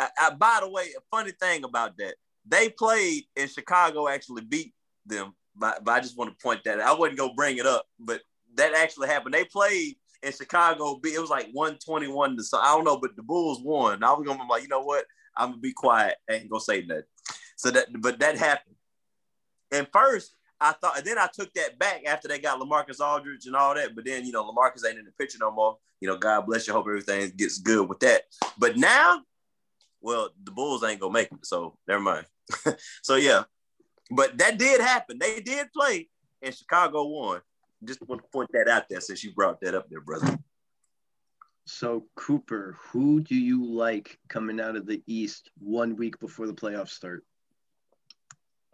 [0.00, 2.14] I, I, by the way, a funny thing about that,
[2.46, 4.74] they played and Chicago actually beat
[5.06, 5.34] them.
[5.56, 6.86] But, but I just want to point that out.
[6.88, 8.20] I wasn't gonna bring it up, but
[8.54, 9.34] that actually happened.
[9.34, 11.00] They played in Chicago.
[11.02, 14.04] beat- It was like 121 to so I don't know, but the Bulls won.
[14.04, 15.04] I was gonna be like, you know what?
[15.36, 16.16] I'm gonna be quiet.
[16.30, 17.02] I ain't gonna say nothing.
[17.56, 18.76] So that, but that happened.
[19.72, 23.46] And first, I thought, and then I took that back after they got LaMarcus Aldridge
[23.46, 23.94] and all that.
[23.94, 25.76] But then, you know, LaMarcus ain't in the picture no more.
[26.00, 26.72] You know, God bless you.
[26.72, 28.22] Hope everything gets good with that.
[28.58, 29.22] But now,
[30.00, 32.26] well, the Bulls ain't gonna make it, so never mind.
[33.02, 33.44] so yeah,
[34.10, 35.18] but that did happen.
[35.18, 36.08] They did play,
[36.42, 37.40] and Chicago won.
[37.84, 40.38] Just want to point that out there since you brought that up there, brother.
[41.66, 46.54] So Cooper, who do you like coming out of the East one week before the
[46.54, 47.24] playoffs start?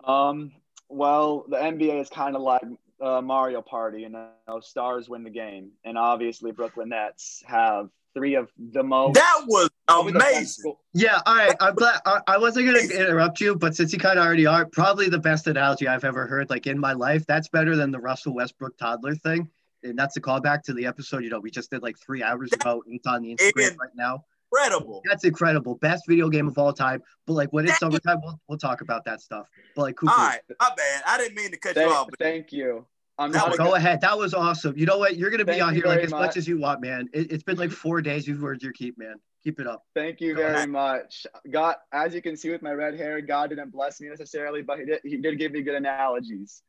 [0.05, 0.53] Um,
[0.95, 2.63] well, the NBA is kind of like
[3.01, 4.31] uh, Mario Party, you know,
[4.61, 9.15] stars win the game, and obviously Brooklyn Nets have three of the most.
[9.15, 10.75] That was probably the best amazing.
[10.95, 11.57] Yeah, all right.
[11.61, 14.67] I'm glad I, I wasn't gonna interrupt you, but since you kind of already are,
[14.67, 17.27] probably the best analogy I've ever heard, like in my life.
[17.27, 19.51] That's better than the Russell Westbrook toddler thing.
[19.83, 21.25] And that's a callback to the episode.
[21.25, 22.83] You know, we just did like three hours ago.
[22.87, 24.25] It's on the Instagram And- right now.
[24.55, 25.03] Incredible.
[25.09, 25.75] That's incredible.
[25.77, 27.03] Best video game of all time.
[27.27, 29.49] But like when it's That- summertime, we'll, we'll talk about that stuff.
[29.75, 31.03] But like Cooper, All right, my bad.
[31.07, 32.87] I didn't mean to cut you off, but thank you.
[33.19, 34.01] I'm That not was a go good- ahead.
[34.01, 34.77] That was awesome.
[34.77, 35.17] You know what?
[35.17, 36.37] You're gonna be Thank on here like as much much.
[36.37, 37.09] as you want, man.
[37.13, 38.27] It, it's been like four days.
[38.27, 39.17] You've earned your keep, man.
[39.45, 39.85] Keep it up.
[39.95, 40.69] Thank you Go very ahead.
[40.71, 41.27] much.
[41.51, 44.79] God, as you can see with my red hair, God didn't bless me necessarily, but
[44.81, 46.63] he did, he did give me good analogies.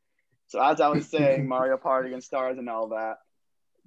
[0.48, 3.16] So as I was saying, Mario Party and stars and all that,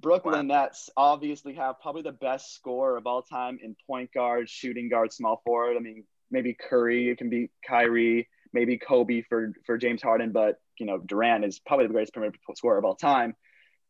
[0.00, 4.88] Brooklyn Nets obviously have probably the best scorer of all time in point guard, shooting
[4.88, 5.76] guard, small forward.
[5.76, 10.56] I mean, maybe Curry, it can be Kyrie, maybe Kobe for for James Harden, but
[10.78, 13.34] you know Durant is probably the greatest perimeter scorer of all time.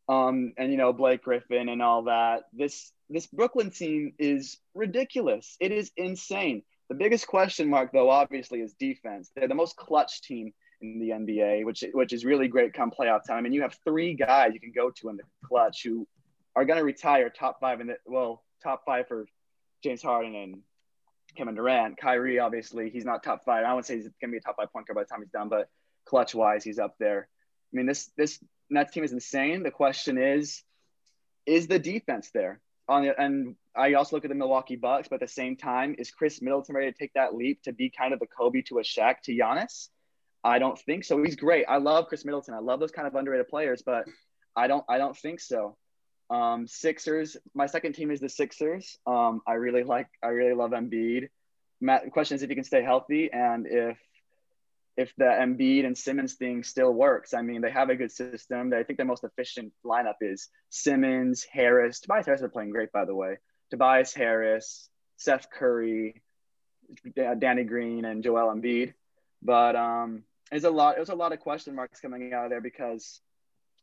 [0.08, 2.44] Um, and you know Blake Griffin and all that.
[2.52, 5.56] This this Brooklyn team is ridiculous.
[5.60, 6.62] It is insane.
[6.88, 9.30] The biggest question mark, though, obviously, is defense.
[9.36, 13.26] They're the most clutch team in the NBA, which which is really great come playoff
[13.26, 13.44] time.
[13.44, 16.06] Mean, you have three guys you can go to in the clutch who
[16.54, 19.26] are going to retire top five in the well, top five for
[19.82, 20.62] James Harden and
[21.36, 21.96] Kevin Durant.
[21.96, 23.64] Kyrie, obviously, he's not top five.
[23.64, 25.20] I wouldn't say he's going to be a top five point guard by the time
[25.20, 25.68] he's done, but
[26.04, 27.28] clutch wise, he's up there.
[27.72, 28.38] I mean, this this
[28.70, 29.62] Nets team is insane.
[29.62, 30.62] The question is,
[31.46, 32.60] is the defense there?
[32.88, 35.94] On the, and I also look at the Milwaukee Bucks, but at the same time,
[35.98, 38.78] is Khris Middleton ready to take that leap to be kind of the Kobe to
[38.78, 39.88] a Shaq to Giannis?
[40.44, 41.22] I don't think so.
[41.22, 41.64] He's great.
[41.68, 42.54] I love Khris Middleton.
[42.54, 44.04] I love those kind of underrated players, but
[44.56, 45.76] I don't I don't think so.
[46.30, 47.36] Um, Sixers.
[47.54, 48.98] My second team is the Sixers.
[49.06, 50.08] Um, I really like.
[50.22, 51.28] I really love Embiid.
[51.80, 53.98] Matt, the question is if he can stay healthy and if
[54.96, 57.32] if the Embiid and Simmons thing still works.
[57.32, 58.72] I mean, they have a good system.
[58.74, 62.00] I think the most efficient lineup is Simmons, Harris.
[62.00, 63.36] Tobias Harris are playing great, by the way.
[63.70, 66.20] Tobias Harris, Seth Curry,
[67.14, 68.94] Danny Green, and Joel Embiid.
[69.40, 70.96] But um, there's a lot.
[70.96, 73.20] There's a lot of question marks coming out of there because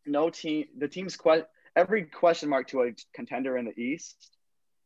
[0.05, 4.35] no team, the team's que- every question mark to a contender in the East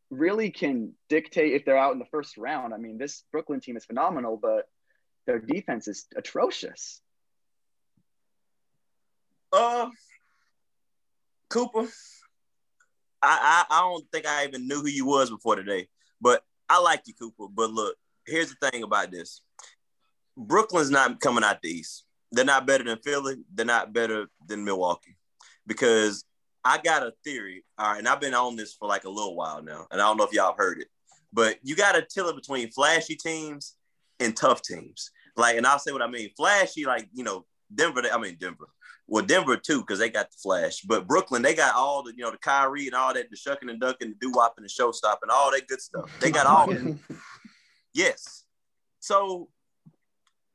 [0.10, 2.74] really can dictate if they're out in the first round.
[2.74, 4.68] I mean, this Brooklyn team is phenomenal, but
[5.26, 7.02] their defense is atrocious.
[9.52, 9.89] Uh,
[11.50, 11.88] Cooper,
[13.22, 15.88] I, I I don't think I even knew who you was before today,
[16.22, 17.48] but I like you, Cooper.
[17.52, 19.42] But look, here's the thing about this:
[20.38, 22.06] Brooklyn's not coming out the East.
[22.32, 23.38] They're not better than Philly.
[23.54, 25.18] They're not better than Milwaukee,
[25.65, 26.24] because
[26.63, 27.63] I got a theory.
[27.78, 30.06] All right, and I've been on this for like a little while now, and I
[30.06, 30.88] don't know if y'all have heard it,
[31.34, 33.76] but you got to tell it between flashy teams
[34.20, 35.12] and tough teams.
[35.36, 36.30] Like, and I'll say what I mean.
[36.38, 38.04] Flashy, like you know, Denver.
[38.12, 38.68] I mean Denver.
[39.10, 40.82] Well, Denver too, because they got the flash.
[40.82, 43.68] But Brooklyn, they got all the, you know, the Kyrie and all that, the shucking
[43.68, 46.12] and ducking, the doo wop and the show stop and all that good stuff.
[46.20, 47.00] They got all that.
[47.92, 48.44] Yes.
[49.00, 49.50] So,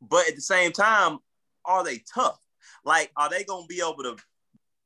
[0.09, 1.19] but at the same time,
[1.65, 2.39] are they tough?
[2.85, 4.17] Like, are they gonna be able to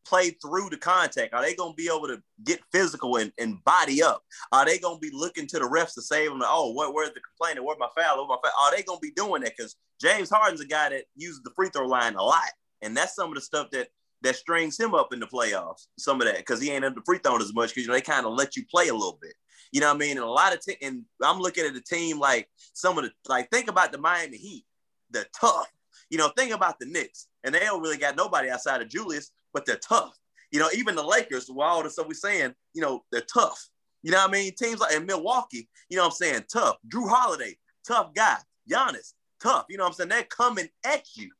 [0.09, 1.35] play through the contact?
[1.35, 4.22] Are they going to be able to get physical and, and body up?
[4.52, 6.40] Are they going to be looking to the refs to save them?
[6.42, 7.62] Oh, what, where's the complaint?
[7.64, 8.16] Where's my foul?
[8.16, 8.64] Where's my foul?
[8.64, 9.52] Are they going to be doing that?
[9.57, 12.48] Because James Harden's a guy that uses the free throw line a lot.
[12.81, 13.88] And that's some of the stuff that
[14.22, 15.87] that strings him up in the playoffs.
[15.98, 18.00] Some of that because he ain't under free throw as much because you know they
[18.00, 19.35] kind of let you play a little bit.
[19.70, 20.16] You know what I mean?
[20.16, 23.12] And a lot of te- and I'm looking at the team like some of the
[23.28, 24.64] like think about the Miami Heat,
[25.11, 25.71] the tough.
[26.11, 29.31] You know, think about the Knicks, and they don't really got nobody outside of Julius,
[29.53, 30.16] but they're tough.
[30.51, 33.68] You know, even the Lakers, with all the stuff we're saying, you know, they're tough.
[34.03, 34.53] You know what I mean?
[34.55, 36.44] Teams like in Milwaukee, you know what I'm saying?
[36.51, 36.77] Tough.
[36.88, 38.38] Jrue Holiday, tough guy.
[38.71, 39.66] Giannis, tough.
[39.68, 40.09] You know what I'm saying?
[40.11, 41.31] They're coming at you.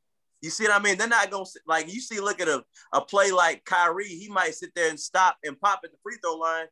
[0.41, 0.97] You see what I mean?
[0.97, 2.21] They're not gonna like you see.
[2.21, 4.07] Look at a, a play like Kyrie.
[4.07, 6.67] He might sit there and stop and pop at the free throw line.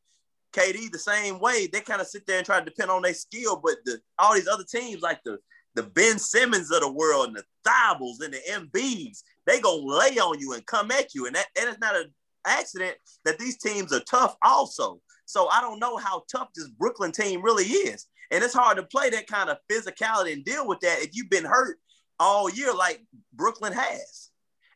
[0.53, 1.67] KD the same way.
[1.67, 4.35] They kind of sit there and try to depend on their skill, but the all
[4.35, 5.39] these other teams like the
[5.77, 10.19] the Ben Simmons of the world and the Thybulles and the Embiids, they gonna lay
[10.19, 12.13] on you and come at you, and that and it's not an
[12.47, 15.01] accident that these teams are tough also.
[15.27, 18.83] So I don't know how tough this Brooklyn team really is, and it's hard to
[18.85, 21.79] play that kind of physicality and deal with that if you've been hurt
[22.19, 24.31] all year like Brooklyn has.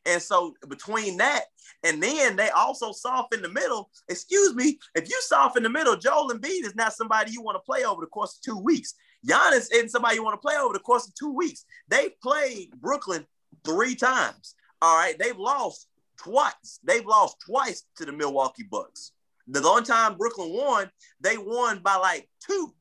[0.06, 1.44] And so between that
[1.84, 3.90] and then they also soft in the middle.
[4.08, 7.56] Excuse me, if you soft in the middle, Joel Embiid is not somebody you want
[7.56, 8.94] to play over the course of two weeks.
[9.26, 11.64] Giannis isn't somebody you want to play over the course of two weeks.
[11.88, 13.26] They played Brooklyn
[13.64, 14.54] three times.
[14.80, 16.80] All right, they've lost twice.
[16.84, 19.12] They've lost twice to the Milwaukee Bucks.
[19.46, 22.72] The only time Brooklyn won, they won by like two.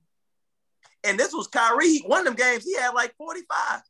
[1.04, 2.00] And this was Kyrie.
[2.06, 3.82] One of them games, he had like 45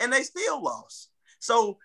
[0.00, 1.10] and they still lost.
[1.38, 1.78] So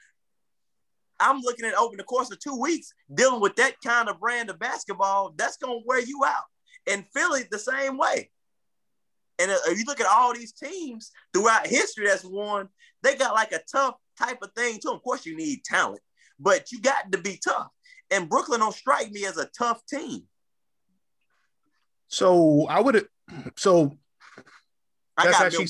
[1.19, 4.49] I'm looking at over the course of two weeks, dealing with that kind of brand
[4.49, 6.43] of basketball, that's going to wear you out.
[6.85, 8.29] And Philly, the same way.
[9.39, 12.69] And uh, if you look at all these teams throughout history that's won,
[13.03, 14.95] they got like a tough type of thing to them.
[14.95, 16.01] Of course, you need talent,
[16.39, 17.69] but you got to be tough.
[18.09, 20.23] And Brooklyn don't strike me as a tough team.
[22.07, 23.07] So I would.
[23.57, 23.97] So
[25.17, 25.67] I got actually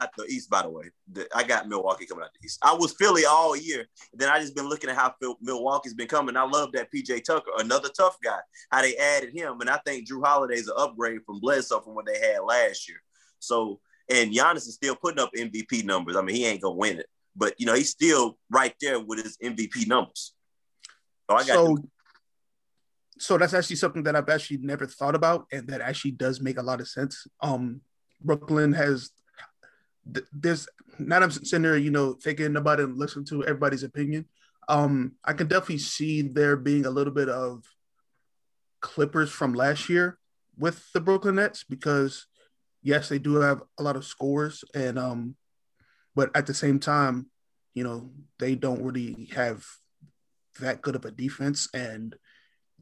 [0.00, 0.90] at the East, by the way.
[1.12, 2.58] The, I got Milwaukee coming out the East.
[2.62, 3.86] I was Philly all year.
[4.14, 6.36] Then I just been looking at how Phil, Milwaukee's been coming.
[6.36, 8.38] I love that PJ Tucker, another tough guy.
[8.70, 12.06] How they added him, and I think Jrue Holiday's an upgrade from Bledsoe from what
[12.06, 12.98] they had last year.
[13.40, 16.16] So, and Giannis is still putting up MVP numbers.
[16.16, 19.22] I mean, he ain't gonna win it, but you know he's still right there with
[19.22, 20.34] his MVP numbers.
[21.28, 21.46] So I got.
[21.46, 21.76] So,
[23.18, 26.58] so that's actually something that I've actually never thought about, and that actually does make
[26.58, 27.26] a lot of sense.
[27.42, 27.82] Um,
[28.22, 29.10] Brooklyn has
[30.32, 30.66] there's
[30.98, 34.26] not I'm sitting there, you know, thinking about it and listening to everybody's opinion.
[34.68, 37.64] Um, I can definitely see there being a little bit of
[38.80, 40.18] Clippers from last year
[40.56, 42.26] with the Brooklyn Nets because
[42.82, 45.36] yes, they do have a lot of scores, and um,
[46.14, 47.26] but at the same time,
[47.74, 49.64] you know, they don't really have
[50.60, 52.16] that good of a defense, and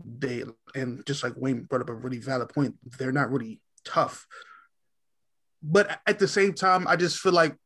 [0.04, 4.26] they and just like Wayne brought up a really valid point, they're not really tough.
[5.62, 7.56] But at the same time, I just feel like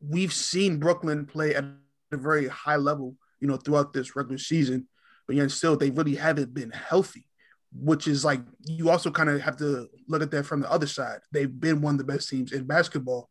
[0.00, 4.88] we've seen Brooklyn play at a very high level, you know, throughout this regular season,
[5.26, 7.26] but yet still they really haven't been healthy
[7.74, 10.86] which is like you also kind of have to look at that from the other
[10.86, 11.20] side.
[11.32, 13.28] They've been one of the best teams in basketball,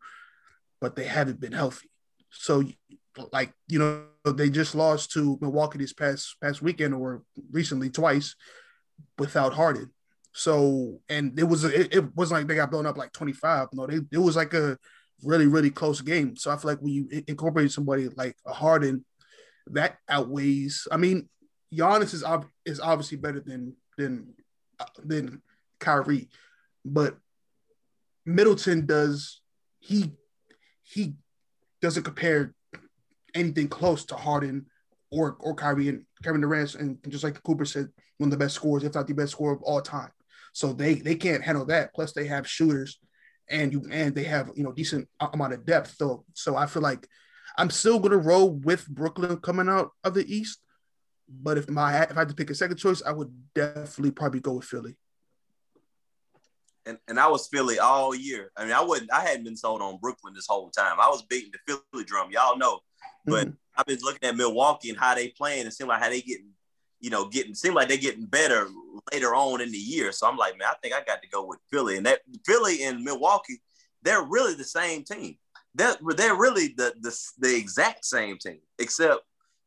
[0.79, 1.89] but they haven't been healthy.
[2.31, 2.63] So,
[3.31, 8.35] like you know, they just lost to Milwaukee this past past weekend or recently twice
[9.17, 9.91] without Harden.
[10.33, 13.67] So, and it was it, it wasn't like they got blown up like twenty five.
[13.73, 14.77] No, they it was like a
[15.23, 16.35] really really close game.
[16.35, 19.05] So I feel like when you incorporate somebody like a Harden,
[19.67, 20.87] that outweighs.
[20.91, 21.29] I mean,
[21.73, 24.33] Giannis is ob- is obviously better than than
[25.03, 25.41] than
[25.79, 26.29] Kyrie,
[26.85, 27.17] but
[28.25, 29.41] Middleton does
[29.79, 30.13] he
[30.83, 31.15] he
[31.81, 32.53] doesn't compare
[33.33, 34.65] anything close to Harden
[35.11, 38.55] or or Kyrie and Kevin Durant, and just like Cooper said, one of the best
[38.55, 40.11] scorers, if not the best scorer of all time.
[40.53, 41.93] So they they can't handle that.
[41.93, 42.99] Plus, they have shooters,
[43.49, 45.95] and you and they have you know decent amount of depth.
[45.97, 47.07] So so I feel like
[47.57, 50.59] I'm still gonna roll with Brooklyn coming out of the East,
[51.41, 54.39] but if my if I had to pick a second choice, I would definitely probably
[54.39, 54.97] go with Philly.
[56.85, 58.51] And and I was Philly all year.
[58.57, 59.13] I mean, I wouldn't.
[59.13, 60.99] I hadn't been sold on Brooklyn this whole time.
[60.99, 62.31] I was beating the Philly drum.
[62.31, 62.79] Y'all know,
[63.25, 63.55] but mm-hmm.
[63.77, 65.67] I've been looking at Milwaukee and how they playing.
[65.67, 66.49] It seemed like how they getting,
[66.99, 68.67] you know, getting seemed like they're getting better
[69.13, 70.11] later on in the year.
[70.11, 71.97] So I'm like, man, I think I got to go with Philly.
[71.97, 73.61] And that Philly and Milwaukee,
[74.01, 75.37] they're really the same team.
[75.75, 79.21] They're they're really the the, the exact same team, except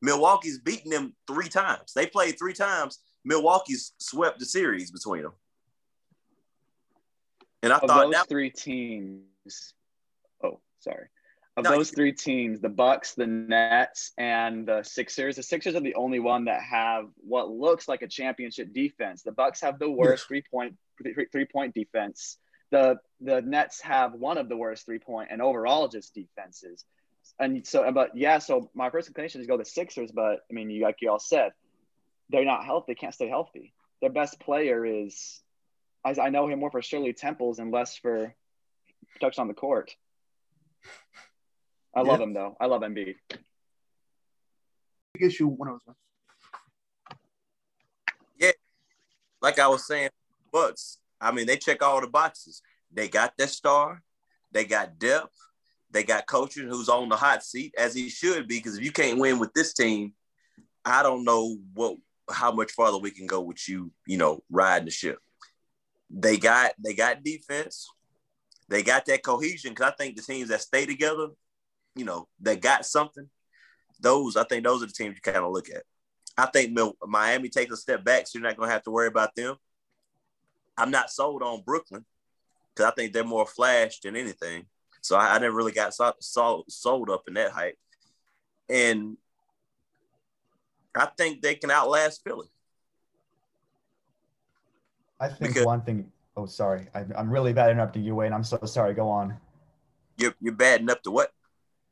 [0.04, 1.92] Milwaukee's beaten them three times.
[1.94, 2.98] They played three times.
[3.24, 5.32] Milwaukee's swept the series between them.
[7.62, 9.22] And I of thought those that, three teams.
[10.42, 11.06] Oh, sorry.
[11.56, 15.36] Of no, those three teams, the Bucks, the Nets, and the Sixers.
[15.36, 19.22] The Sixers are the only one that have what looks like a championship defense.
[19.22, 20.76] The Bucks have the worst three point
[21.32, 22.36] three point defense.
[22.70, 26.84] The the Nets have one of the worst three point and overall just defenses
[27.38, 30.70] and so, but yeah, so my first inclination is go the Sixers, but I mean,
[30.70, 31.52] you like you all said,
[32.30, 32.92] they're not healthy.
[32.92, 33.72] They can't stay healthy.
[34.00, 35.40] Their best player is,
[36.04, 38.34] as I know him more for Shirley Temples and less for
[39.20, 39.94] touch on the court.
[41.94, 42.08] I yeah.
[42.08, 42.56] love him though.
[42.60, 43.16] I love Embiid.
[45.20, 45.80] Issue when I was.
[48.38, 48.50] Yeah,
[49.40, 50.10] like I was saying,
[50.52, 50.98] Bucks.
[51.20, 52.62] I mean, they check all the boxes.
[52.92, 54.02] They got their star.
[54.52, 55.34] They got depth
[55.94, 58.58] they got coaching who's on the hot seat as he should be.
[58.58, 60.12] Because if you can't win with this team,
[60.84, 61.96] I don't know what
[62.30, 63.92] how much farther we can go with you.
[64.06, 65.18] You know, riding the ship.
[66.10, 67.88] They got they got defense.
[68.68, 71.28] They got that cohesion because I think the teams that stay together,
[71.94, 73.30] you know, that got something.
[74.00, 75.84] Those I think those are the teams you kind of look at.
[76.36, 76.76] I think
[77.06, 79.54] Miami takes a step back, so you're not going to have to worry about them.
[80.76, 82.04] I'm not sold on Brooklyn
[82.74, 84.66] because I think they're more flash than anything.
[85.04, 87.76] So I, I never really got so, so, sold up in that hype.
[88.70, 89.18] And
[90.96, 92.48] I think they can outlast Philly.
[95.20, 96.10] I think because, one thing.
[96.38, 96.86] Oh, sorry.
[96.94, 98.32] I, am really bad at interrupting you, Wayne.
[98.32, 98.94] I'm so sorry.
[98.94, 99.36] Go on.
[100.16, 101.30] You're, you're bad enough to what?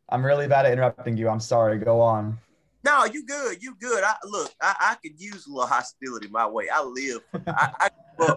[0.09, 1.29] I'm really bad at interrupting you.
[1.29, 1.79] I'm sorry.
[1.79, 2.38] Go on.
[2.83, 3.62] No, you good.
[3.62, 4.03] You good.
[4.03, 4.51] I look.
[4.61, 6.70] I, I could use a little hostility my way.
[6.72, 7.20] I live.
[7.46, 8.37] I, I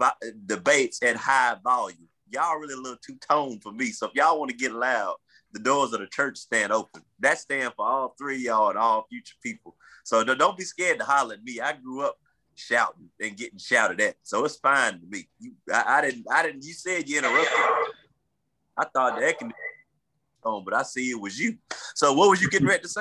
[0.46, 3.90] debates at high volume y'all really a little too toned for me.
[3.90, 5.16] So if y'all want to get loud,
[5.52, 7.02] the doors of the church stand open.
[7.20, 9.76] That stand for all three y'all and all future people.
[10.04, 11.60] So don't be scared to holler at me.
[11.60, 12.16] I grew up
[12.54, 15.28] shouting and getting shouted at, so it's fine to me.
[15.38, 16.64] You, I, I didn't, I didn't.
[16.64, 17.52] You said you interrupted.
[18.78, 19.52] I thought that can
[20.44, 21.56] on, but I see it was you.
[21.94, 23.00] So what was you getting ready to say?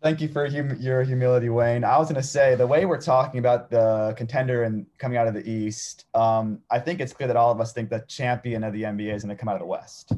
[0.00, 1.82] Thank you for hum- your humility, Wayne.
[1.82, 5.26] I was going to say the way we're talking about the contender and coming out
[5.26, 8.62] of the East, um, I think it's clear that all of us think the champion
[8.62, 10.12] of the NBA is going to come out of the West.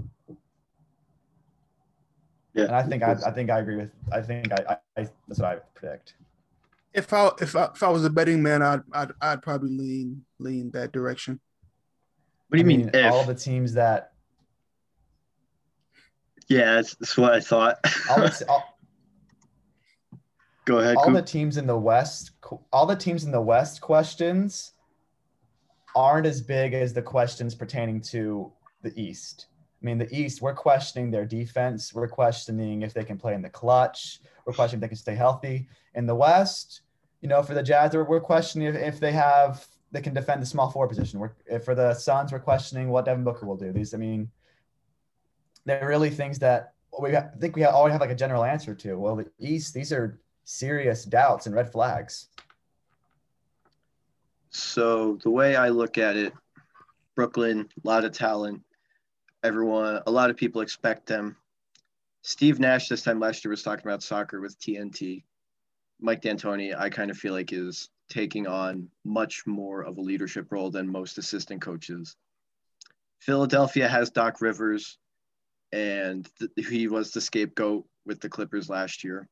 [2.52, 3.90] Yeah, and I think I, I think I agree with.
[4.12, 6.14] I think I, I that's what I predict.
[6.92, 10.24] If I if I, if I was a betting man, I'd I'd, I'd probably lean
[10.40, 11.40] lean that direction.
[12.48, 12.90] What do you I mean?
[12.92, 14.12] mean all the teams that.
[16.48, 17.78] Yeah, that's, that's what I thought.
[18.10, 18.79] all, the, all,
[20.64, 20.96] Go ahead.
[20.96, 21.14] All Coop.
[21.14, 22.32] the teams in the West,
[22.72, 24.72] all the teams in the West questions
[25.94, 28.52] aren't as big as the questions pertaining to
[28.82, 29.46] the East.
[29.82, 31.94] I mean, the East, we're questioning their defense.
[31.94, 34.20] We're questioning if they can play in the clutch.
[34.44, 35.68] We're questioning if they can stay healthy.
[35.94, 36.82] In the West,
[37.22, 40.46] you know, for the Jazz, we're questioning if, if they have they can defend the
[40.46, 41.18] small forward position.
[41.18, 43.72] We're, for the Suns, we're questioning what Devin Booker will do.
[43.72, 44.30] These, I mean,
[45.64, 48.94] they're really things that we I think we already have like a general answer to.
[48.94, 50.20] Well, the East, these are
[50.50, 52.28] serious doubts and red flags.
[54.50, 56.32] So the way I look at it,
[57.14, 58.62] Brooklyn, a lot of talent.
[59.44, 61.36] Everyone, a lot of people expect them.
[62.22, 65.22] Steve Nash this time last year was talking about soccer with TNT.
[66.00, 70.50] Mike D'Antoni, I kind of feel like is taking on much more of a leadership
[70.50, 72.16] role than most assistant coaches.
[73.20, 74.98] Philadelphia has Doc Rivers,
[75.72, 79.28] and th- he was the scapegoat with the Clippers last year.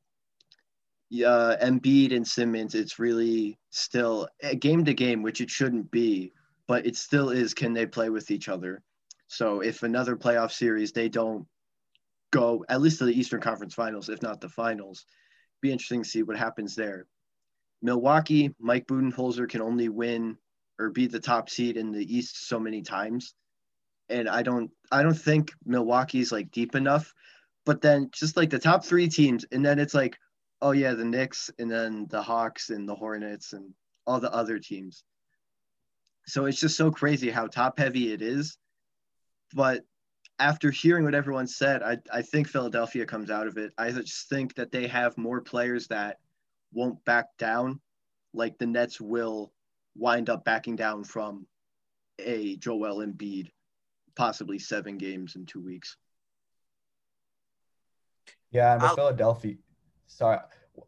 [1.09, 4.27] Yeah, Embiid and Simmons, it's really still
[4.59, 6.33] game to game, which it shouldn't be,
[6.67, 7.53] but it still is.
[7.53, 8.83] Can they play with each other?
[9.27, 11.47] So if another playoff series they don't
[12.31, 15.05] go at least to the Eastern Conference Finals, if not the finals,
[15.61, 17.07] be interesting to see what happens there.
[17.81, 20.37] Milwaukee, Mike Budenholzer can only win
[20.79, 23.33] or be the top seed in the East so many times.
[24.09, 27.13] And I don't I don't think Milwaukee's like deep enough.
[27.65, 30.17] But then just like the top three teams, and then it's like,
[30.61, 33.73] oh yeah, the Knicks and then the Hawks and the Hornets and
[34.05, 35.03] all the other teams.
[36.25, 38.57] So it's just so crazy how top heavy it is.
[39.53, 39.83] But
[40.37, 43.73] after hearing what everyone said, I, I think Philadelphia comes out of it.
[43.77, 46.17] I just think that they have more players that
[46.71, 47.81] won't back down,
[48.33, 49.51] like the Nets will
[49.95, 51.47] wind up backing down from
[52.19, 53.49] a Joel Embiid,
[54.15, 55.97] possibly seven games in two weeks.
[58.51, 59.55] Yeah, and with I'll- Philadelphia,
[60.09, 60.39] sorry,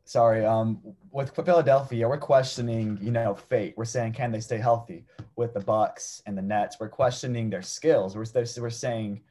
[0.04, 0.46] sorry.
[0.46, 3.74] Um, with Philadelphia, we're questioning, you know, fate.
[3.78, 5.06] We're saying, can they stay healthy?
[5.38, 8.16] With the Bucks and the Nets, we're questioning their skills.
[8.16, 9.22] We're we're saying,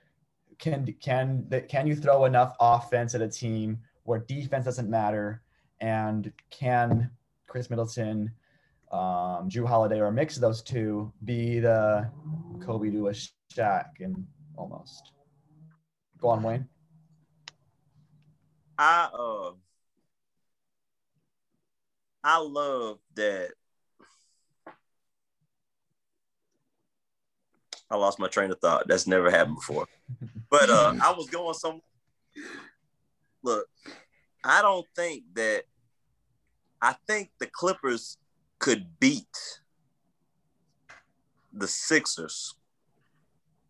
[0.59, 5.43] can can can you throw enough offense at a team where defense doesn't matter?
[5.81, 7.11] And can
[7.47, 8.31] Khris Middleton,
[8.93, 12.11] um, Jrue Holiday, or a mix of those two be the
[12.61, 14.27] Kobe to a Shaq and
[14.57, 15.13] almost?
[16.19, 16.69] Go on, Wayne.
[18.79, 19.53] I uh,
[22.23, 23.51] I love that.
[27.91, 28.87] I lost my train of thought.
[28.87, 29.87] That's never happened before.
[30.49, 31.81] But uh, I was going some.
[33.43, 33.67] Look,
[34.45, 35.65] I don't think that
[36.81, 38.19] I think the Clippers
[38.59, 39.61] could beat
[41.53, 42.55] the Sixers.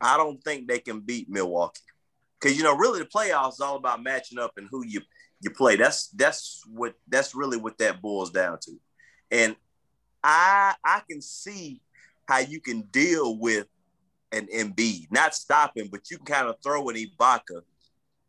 [0.00, 1.80] I don't think they can beat Milwaukee.
[2.40, 5.02] Cause you know, really the playoffs is all about matching up and who you
[5.40, 5.76] you play.
[5.76, 8.72] That's that's what that's really what that boils down to.
[9.30, 9.56] And
[10.22, 11.80] I I can see
[12.28, 13.66] how you can deal with
[14.32, 17.62] an Embiid, not stopping, but you can kind of throw an Ibaka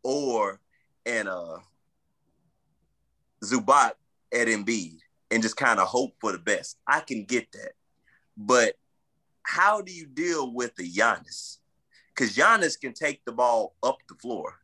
[0.02, 0.60] or
[1.06, 1.58] an uh
[3.44, 3.92] Zubac
[4.32, 4.98] at Embiid
[5.30, 6.78] and just kind of hope for the best.
[6.86, 7.72] I can get that.
[8.36, 8.74] But
[9.42, 11.58] how do you deal with the Giannis?
[12.14, 14.54] Because Giannis can take the ball up the floor.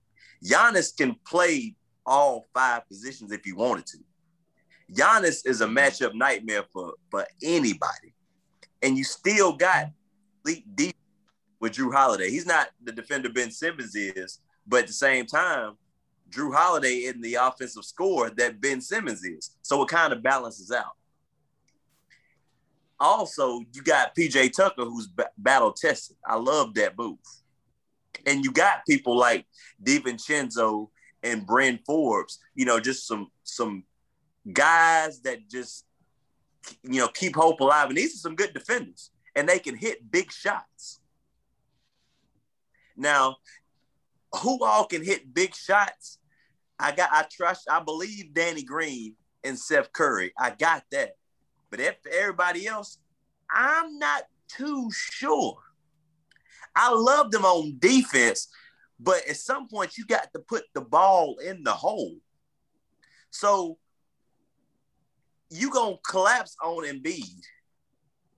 [0.45, 1.75] Giannis can play
[2.09, 3.99] all five positions if he wanted to.
[4.93, 8.15] Giannis is a matchup nightmare for, for anybody.
[8.83, 9.91] And you still got
[10.45, 10.97] elite deep
[11.61, 12.31] with Jrue Holiday.
[12.31, 15.75] He's not the defender Ben Simmons is, but at the same time,
[16.31, 19.57] Jrue Holiday in the offensive score that Ben Simmons is.
[19.63, 20.93] So it kind of balances out.
[23.01, 26.17] Also, you got PJ Tucker who's b- battle tested.
[26.27, 27.19] I love that move.
[28.27, 29.47] And you got people like
[29.85, 30.89] DiVincenzo
[31.23, 33.85] and Bryn Forbes, you know, just some some
[34.53, 35.85] guys that just
[36.83, 37.89] you know keep hope alive.
[37.89, 41.01] And these are some good defenders, and they can hit big shots.
[42.97, 43.37] Now,
[44.43, 46.19] who all can hit big shots?
[46.79, 49.15] I got I trust I believe Danny Green
[49.45, 50.33] and Seth Curry.
[50.39, 51.13] I got that.
[51.71, 52.99] But if everybody else,
[53.51, 55.59] I'm not too sure.
[56.75, 58.49] I love them on defense,
[59.01, 62.17] but at some point you got to put the ball in the hole.
[63.31, 63.79] So
[65.51, 67.43] you gonna collapse on Embiid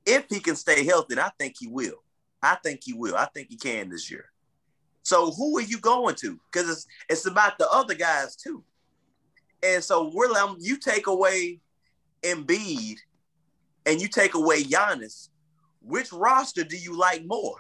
[0.07, 1.15] if he can stay healthy.
[1.15, 2.03] And I think he will.
[2.43, 3.17] I think he will.
[3.17, 4.27] I think he can this year.
[5.03, 6.39] So who are you going to?
[6.53, 8.63] Because it's it's about the other guys too.
[9.63, 11.61] And so we're um, you take away
[12.23, 12.97] Embiid
[13.87, 15.29] and you take away Giannis.
[15.83, 17.57] Which roster do you like more?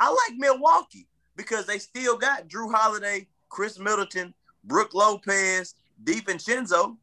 [0.00, 1.06] I like Milwaukee
[1.36, 4.34] because they still got Jrue Holiday, Khris Middleton,
[4.64, 6.96] Brook Lopez, DiVincenzo.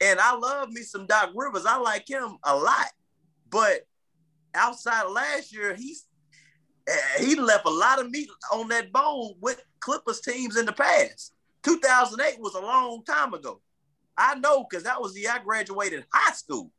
[0.00, 1.66] And I love me some Doc Rivers.
[1.66, 2.92] I like him a lot.
[3.50, 3.86] But
[4.54, 6.06] outside of last year, he's
[6.88, 10.72] eh, he left a lot of meat on that bone with Clippers teams in the
[10.72, 11.34] past.
[11.62, 13.60] 2008 was a long time ago.
[14.16, 16.70] I know because that was the I graduated high school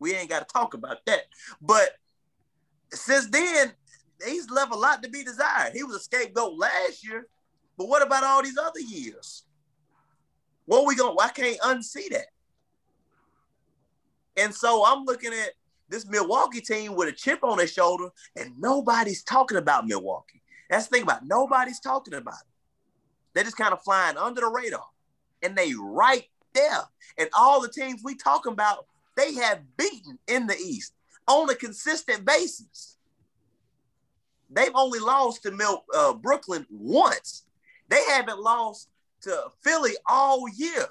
[0.00, 1.22] We ain't got to talk about that.
[1.60, 1.90] But
[2.92, 3.72] since then,
[4.24, 5.72] he's left a lot to be desired.
[5.74, 7.26] He was a scapegoat last year,
[7.76, 9.44] but what about all these other years?
[10.66, 11.14] What we going?
[11.14, 12.26] Why can't unsee that?
[14.36, 15.50] And so I'm looking at
[15.88, 20.40] this Milwaukee team with a chip on their shoulder, and nobody's talking about Milwaukee.
[20.70, 21.28] That's the thing about it.
[21.28, 22.48] nobody's talking about it.
[23.34, 24.86] They're just kind of flying under the radar,
[25.42, 26.82] and they right there.
[27.18, 30.94] And all the teams we talking about, they have beaten in the East
[31.26, 32.96] on a consistent basis.
[34.52, 37.44] They've only lost to Mil- uh, Brooklyn once.
[37.88, 38.88] They haven't lost
[39.22, 40.86] to Philly all year.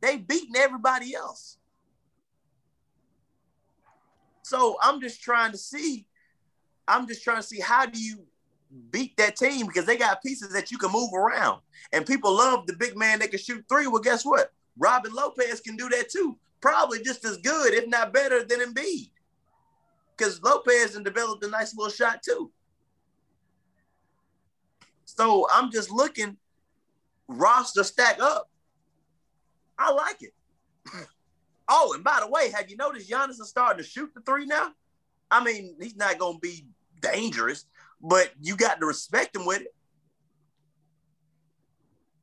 [0.00, 1.58] They've beaten everybody else.
[4.42, 6.06] So I'm just trying to see.
[6.88, 8.24] I'm just trying to see how do you
[8.90, 11.60] beat that team because they got pieces that you can move around.
[11.92, 13.86] And people love the big man that can shoot three.
[13.86, 14.52] Well, guess what?
[14.78, 16.36] Robin Lopez can do that too.
[16.60, 19.10] Probably just as good, if not better, than Embiid.
[20.16, 22.50] Because Lopez has developed a nice little shot too.
[25.16, 26.36] So I'm just looking
[27.28, 28.48] roster stack up.
[29.78, 30.34] I like it.
[31.72, 34.44] Oh, and by the way, have you noticed Giannis is starting to shoot the three
[34.44, 34.72] now?
[35.30, 36.66] I mean, he's not going to be
[37.00, 37.64] dangerous,
[38.02, 39.72] but you got to respect him with it.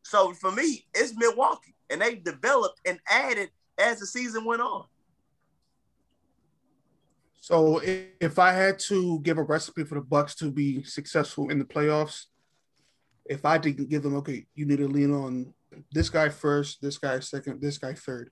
[0.03, 4.83] So for me, it's Milwaukee, and they've developed and added as the season went on.
[7.39, 11.57] So if I had to give a recipe for the Bucks to be successful in
[11.57, 12.25] the playoffs,
[13.29, 15.53] if I didn't give them, okay, you need to lean on
[15.91, 18.29] this guy first, this guy second, this guy third.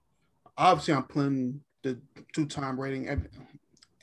[0.58, 2.00] Obviously, I'm putting the
[2.34, 3.30] two-time rating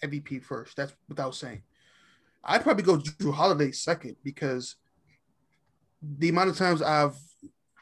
[0.03, 0.77] MVP first.
[0.77, 1.63] That's without saying.
[2.45, 4.77] I'd probably go Jrue Holiday second because
[6.03, 7.17] the amount of times I've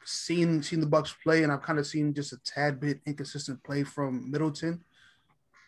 [0.04, 3.62] seen seen the Bucks play, and I've kind of seen just a tad bit inconsistent
[3.64, 4.84] play from Middleton.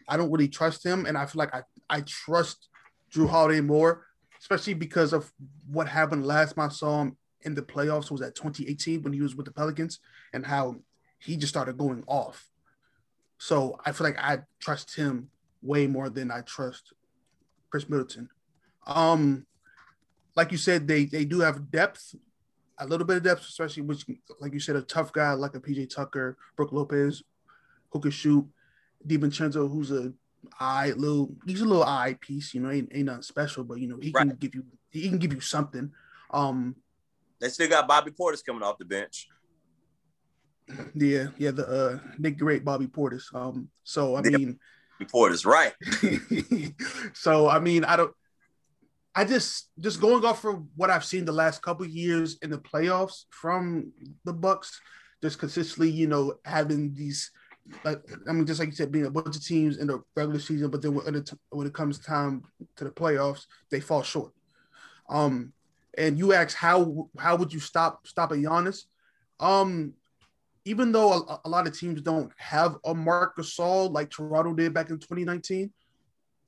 [0.08, 2.68] I don't really trust him, and I feel like I I trust
[3.12, 4.04] Jrue Holiday more,
[4.40, 5.32] especially because of
[5.70, 9.20] what happened last time I saw him in the playoffs was at 2018 when he
[9.20, 10.00] was with the Pelicans
[10.32, 10.76] and how
[11.18, 12.48] he just started going off.
[13.38, 15.28] So I feel like I trust him
[15.62, 16.92] way more than I trust
[17.70, 18.28] Khris Middleton.
[18.86, 19.46] Um,
[20.34, 22.14] like you said, they they do have depth,
[22.78, 24.06] a little bit of depth, especially which,
[24.40, 27.22] like you said, a tough guy like a PJ Tucker, Brook Lopez,
[27.90, 28.46] who can shoot.
[29.06, 30.12] DiVincenzo, who's a
[30.60, 33.88] eye little, he's a little eye piece, you know, ain't, ain't nothing special, but you
[33.88, 34.28] know, he right.
[34.28, 35.90] can give you he can give you something.
[36.30, 36.76] Um,
[37.42, 39.28] they still got Bobby Portis coming off the bench.
[40.94, 43.24] Yeah, yeah, the uh Nick great Bobby Portis.
[43.34, 44.58] Um, so I yeah, mean
[45.02, 45.74] Portis, right.
[47.14, 48.14] so I mean, I don't
[49.14, 52.58] I just just going off from what I've seen the last couple years in the
[52.58, 53.92] playoffs from
[54.24, 54.80] the Bucks,
[55.20, 57.32] just consistently, you know, having these
[57.84, 60.38] like I mean, just like you said, being a bunch of teams in the regular
[60.38, 62.44] season, but then when it, when it comes time
[62.76, 64.32] to the playoffs, they fall short.
[65.08, 65.52] Um,
[65.96, 68.84] and you ask how how would you stop stop a Giannis?
[69.40, 69.94] Um,
[70.64, 74.72] even though a, a, lot of teams don't have a Marc Gasol like Toronto did
[74.72, 75.72] back in 2019,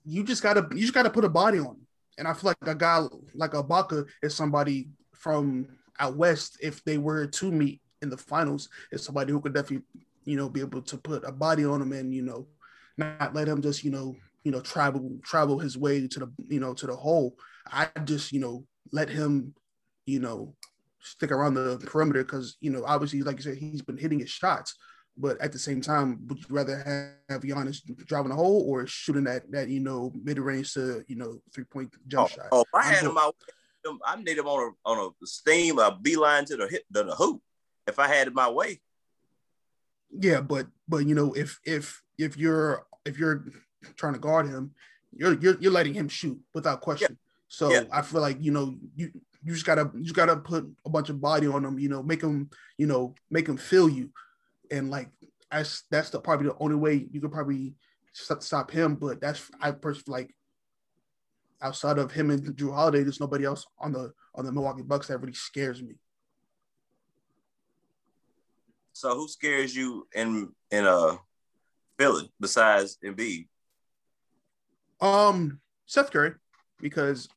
[0.05, 1.67] you just gotta you just gotta put a body on.
[1.67, 1.87] Him.
[2.19, 5.67] And I feel like a guy like Ibaka is somebody from
[5.99, 6.59] out west.
[6.61, 9.85] If they were to meet in the finals, is somebody who could definitely
[10.25, 12.47] you know be able to put a body on him and you know
[12.97, 14.15] not let him just you know
[14.45, 17.37] you know travel travel his way to the you know to the hole.
[17.67, 19.55] I just you know let him,
[20.07, 20.55] you know,
[21.01, 24.31] stick around the perimeter because you know obviously, like you said, he's been hitting his
[24.31, 24.77] shots.
[25.17, 29.25] But at the same time, would you rather have, Giannis driving a hole or shooting
[29.25, 32.49] that that you know mid range to you know three point jump oh, shot?
[32.53, 33.37] Oh, if I had him out.
[34.07, 37.15] I need him on a on a steam, a beeline to the hit to the
[37.15, 37.43] hoop.
[37.87, 38.81] If I had it my way.
[40.11, 43.45] Yeah, but but you know if if if you're if you're
[43.97, 44.73] trying to guard him,
[45.13, 47.19] you're you're, you're letting him shoot without question.
[47.55, 47.85] So yeah.
[47.93, 49.13] I feel like you know you
[49.45, 51.79] you just gotta you just gotta put a bunch of body on them.
[51.79, 54.11] You know, make them you know make them feel you,
[54.73, 55.09] and like
[55.53, 57.77] that's that's the probably the only way you could probably
[58.13, 58.97] stop him.
[58.97, 60.35] But that's I personally like
[61.63, 65.07] outside of him and Jrue Holiday, there's nobody else on the on the Milwaukee Bucks
[65.07, 65.95] that really scares me.
[68.95, 71.19] So who scares you in in uh
[72.01, 73.47] Philly besides Embiid?
[75.01, 76.33] Um, Seth Curry,
[76.81, 77.29] because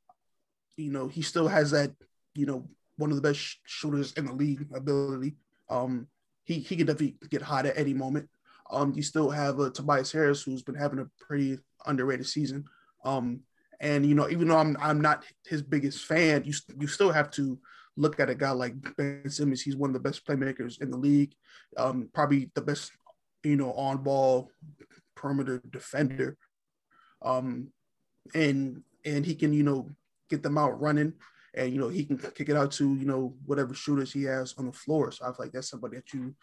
[0.78, 1.92] you know, he still has that,
[2.36, 2.68] you know,
[2.98, 5.36] one of the best shooters in the league ability.
[5.70, 6.08] Um,
[6.46, 8.30] he he can definitely get hot at any moment.
[8.70, 12.66] Um, you still have uh, Tobias Harris, who's been having a pretty underrated season.
[13.04, 13.42] Um,
[13.80, 17.30] and you know, even though I'm I'm not his biggest fan, you you still have
[17.32, 17.60] to
[17.96, 19.62] look at a guy like Ben Simmons.
[19.62, 21.34] He's one of the best playmakers in the league.
[21.78, 22.92] Um, probably the best,
[23.44, 24.52] you know, on ball
[25.16, 26.38] perimeter defender.
[27.22, 27.70] Um,
[28.34, 29.90] and and he can, you know,
[30.30, 31.14] get them out running
[31.58, 34.54] and you know he can kick it out to you know whatever shooters he has
[34.58, 35.12] on the floor.
[35.12, 36.34] So I feel like that's somebody that you,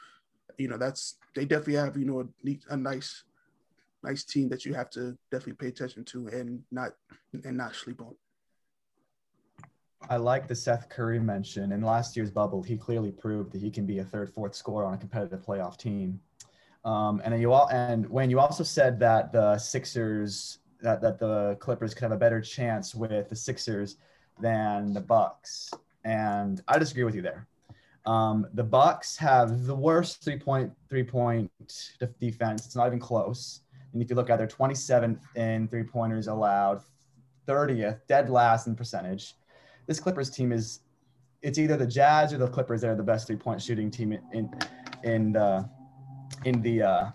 [0.59, 3.25] you know, that's they definitely have you know a, a nice,
[4.03, 6.93] nice team that you have to definitely pay attention to and not
[7.45, 8.15] and not sleep on.
[10.11, 11.73] I like the Seth Curry mention.
[11.73, 14.85] In last year's bubble, he clearly proved that he can be a third, fourth scorer
[14.85, 16.21] on a competitive playoff team.
[16.85, 21.19] Um, and then you all, and when you also said that the Sixers, that, that
[21.19, 23.97] the Clippers could have a better chance with the Sixers
[24.41, 25.73] than the Bucks,
[26.05, 27.49] and I disagree with you there.
[28.07, 31.51] Um, the Bucks have the worst three point three point
[32.21, 32.67] defense.
[32.67, 33.61] It's not even close.
[33.93, 36.83] And if you look at their 27th in three pointers allowed,
[37.47, 39.35] 30th, dead last in percentage.
[39.87, 40.81] This Clippers team is
[41.43, 44.13] it's either the Jazz or the Clippers that are the best three point shooting team
[44.13, 44.51] in in
[45.03, 45.69] in the
[46.45, 47.11] in the uh,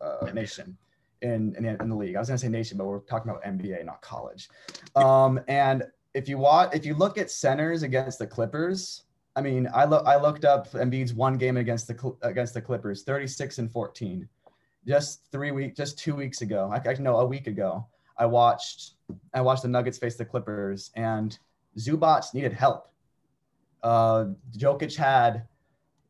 [0.00, 0.76] uh, nation
[1.22, 2.16] in, in in the league.
[2.16, 4.48] I was gonna say nation, but we're talking about NBA, not college.
[4.96, 9.02] Um, and if you watch, if you look at centers against the Clippers,
[9.36, 13.02] I mean, I look, I looked up Embiid's one game against the against the Clippers,
[13.04, 14.28] 36 and 14,
[14.86, 16.70] just three weeks, just two weeks ago.
[16.72, 18.94] I, I know a week ago, I watched,
[19.32, 21.38] I watched the Nuggets face the Clippers, and
[21.78, 22.90] Zubac needed help.
[23.82, 25.46] Uh, Jokic had,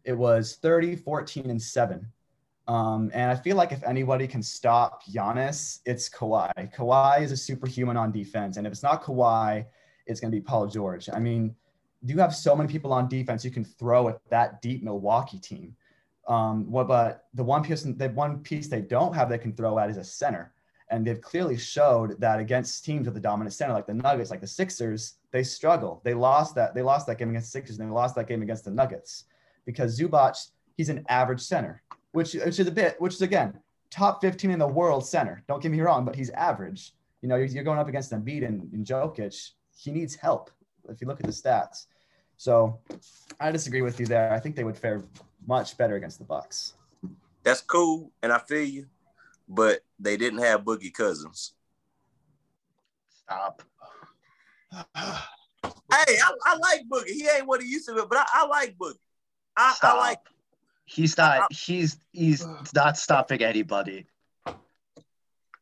[0.04, 2.10] it was 30, 14, and seven.
[2.68, 6.52] Um, and I feel like if anybody can stop Giannis, it's Kawhi.
[6.76, 9.64] Kawhi is a superhuman on defense, and if it's not Kawhi,
[10.06, 11.08] it's going to be Paul George.
[11.12, 11.56] I mean,
[12.02, 15.74] you have so many people on defense you can throw at that deep Milwaukee team.
[16.28, 19.78] Um, what, but the one piece, the one piece they don't have they can throw
[19.78, 20.52] at is a center.
[20.90, 24.40] And they've clearly showed that against teams with a dominant center, like the Nuggets, like
[24.40, 26.00] the Sixers, they struggle.
[26.04, 26.74] They lost that.
[26.74, 29.24] They lost that game against the Sixers, and they lost that game against the Nuggets
[29.64, 31.82] because Zubac, he's an average center,
[32.12, 33.58] which which is a bit, which is again
[33.90, 35.42] top 15 in the world center.
[35.48, 36.92] Don't get me wrong, but he's average.
[37.22, 40.50] You know, you're, you're going up against Embiid and, and Jokic he needs help
[40.88, 41.86] if you look at the stats.
[42.36, 42.78] So
[43.40, 44.32] I disagree with you there.
[44.32, 45.02] I think they would fare
[45.46, 46.74] much better against the Bucks.
[47.44, 48.86] That's cool, and I feel you,
[49.48, 51.52] but they didn't have Boogie Cousins.
[53.08, 53.62] Stop.
[54.72, 57.10] hey, I, I, like Boogie.
[57.10, 58.98] He ain't what he used to be, but I, I like Boogie.
[59.56, 60.18] I, I, like.
[60.88, 61.52] He's not.
[61.52, 64.06] he's he's not stopping anybody.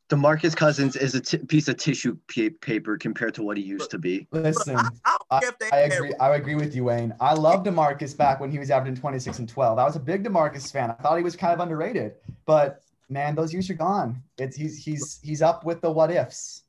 [0.08, 3.90] DeMarcus Cousins is a t- piece of tissue p- paper compared to what he used
[3.90, 4.28] to be.
[4.30, 5.40] Listen, I, I,
[5.72, 6.12] I, agree.
[6.20, 7.12] I agree with you, Wayne.
[7.20, 9.78] I love DeMarcus back when he was averaging 26 and 12.
[9.80, 10.92] I was a big DeMarcus fan.
[10.92, 12.14] I thought he was kind of underrated,
[12.44, 14.22] but man, those years are gone.
[14.38, 16.62] It's he's he's he's up with the what ifs.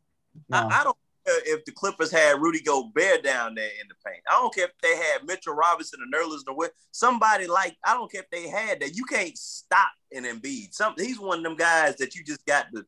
[0.50, 0.68] No.
[0.72, 4.24] I, don't care if the Clippers had Rudy Gobert down there in the paint.
[4.30, 6.70] I don't care if they had Mitchell Robinson and Nerlens Noel.
[6.92, 8.96] Somebody like I don't care if they had that.
[8.96, 10.74] You can't stop an Embiid.
[10.74, 12.86] Some he's one of them guys that you just got to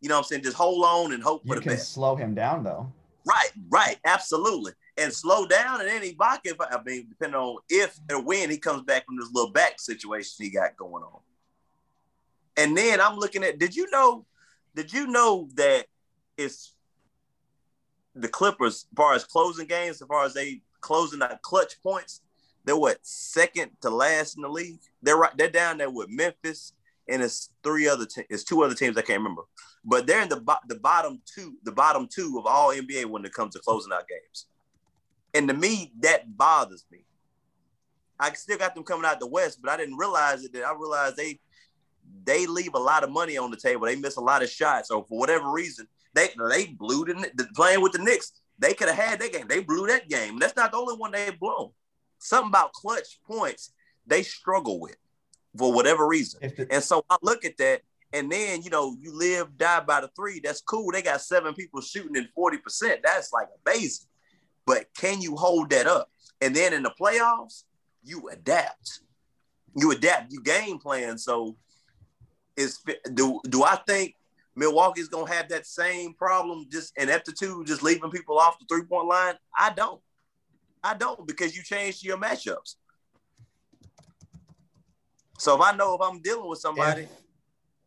[0.00, 0.42] you know what I'm saying?
[0.42, 1.92] Just hold on and hope you for the can best.
[1.92, 2.92] Slow him down though.
[3.24, 4.72] Right, right, absolutely.
[4.96, 8.58] And slow down and then Ibaka, if, I mean, depending on if or when he
[8.58, 11.20] comes back from this little back situation he got going on.
[12.56, 14.24] And then I'm looking at, did you know,
[14.74, 15.86] did you know that
[16.36, 16.74] it's
[18.20, 22.22] the Clippers, as far as closing games, as far as they closing out clutch points,
[22.64, 24.80] they're what second to last in the league.
[25.02, 26.72] They're right, they're down there with Memphis,
[27.08, 29.42] and it's three other te- it's two other teams I can't remember,
[29.84, 33.24] but they're in the bo- the bottom two the bottom two of all NBA when
[33.24, 34.46] it comes to closing out games,
[35.34, 37.04] and to me that bothers me.
[38.20, 40.52] I still got them coming out the West, but I didn't realize it.
[40.52, 41.40] That I realized they
[42.24, 43.86] they leave a lot of money on the table.
[43.86, 45.86] They miss a lot of shots, or for whatever reason,
[46.18, 48.32] they they blew the, the playing with the Knicks.
[48.58, 49.46] They could have had that game.
[49.48, 50.38] They blew that game.
[50.38, 51.70] That's not the only one they blown.
[52.18, 53.72] Something about clutch points
[54.06, 54.96] they struggle with
[55.56, 56.52] for whatever reason.
[56.70, 60.10] And so I look at that, and then you know, you live, die by the
[60.16, 60.40] three.
[60.40, 60.90] That's cool.
[60.92, 62.58] They got seven people shooting in 40%.
[63.02, 64.06] That's like amazing.
[64.66, 66.10] But can you hold that up?
[66.40, 67.64] And then in the playoffs,
[68.04, 69.00] you adapt.
[69.74, 71.18] You adapt, you game plan.
[71.18, 71.56] So
[72.56, 72.80] is
[73.14, 74.14] do do I think
[74.58, 79.06] Milwaukee's gonna have that same problem, just ineptitude, just leaving people off the three point
[79.06, 79.34] line?
[79.56, 80.00] I don't.
[80.82, 82.74] I don't because you changed your matchups.
[85.38, 87.02] So if I know if I'm dealing with somebody.
[87.02, 87.10] If,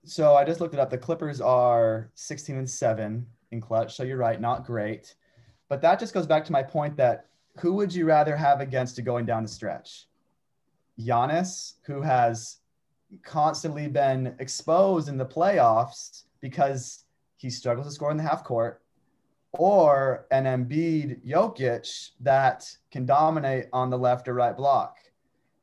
[0.05, 0.89] so I just looked it up.
[0.89, 3.95] The Clippers are 16 and 7 in clutch.
[3.95, 5.15] So you're right, not great.
[5.67, 7.27] But that just goes back to my point that
[7.59, 10.07] who would you rather have against to going down the stretch?
[10.99, 12.57] Giannis, who has
[13.23, 17.05] constantly been exposed in the playoffs because
[17.37, 18.81] he struggles to score in the half court,
[19.53, 24.97] or an Embiid Jokic that can dominate on the left or right block.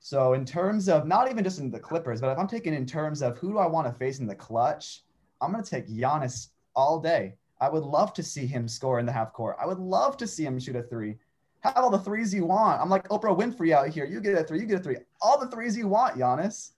[0.01, 2.87] So in terms of not even just in the Clippers, but if I'm taking in
[2.87, 5.05] terms of who do I want to face in the clutch,
[5.41, 7.35] I'm gonna take Giannis all day.
[7.61, 9.57] I would love to see him score in the half court.
[9.61, 11.16] I would love to see him shoot a three.
[11.61, 12.81] Have all the threes you want.
[12.81, 14.05] I'm like Oprah Winfrey out here.
[14.05, 14.97] You get a three, you get a three.
[15.20, 16.70] All the threes you want, Giannis.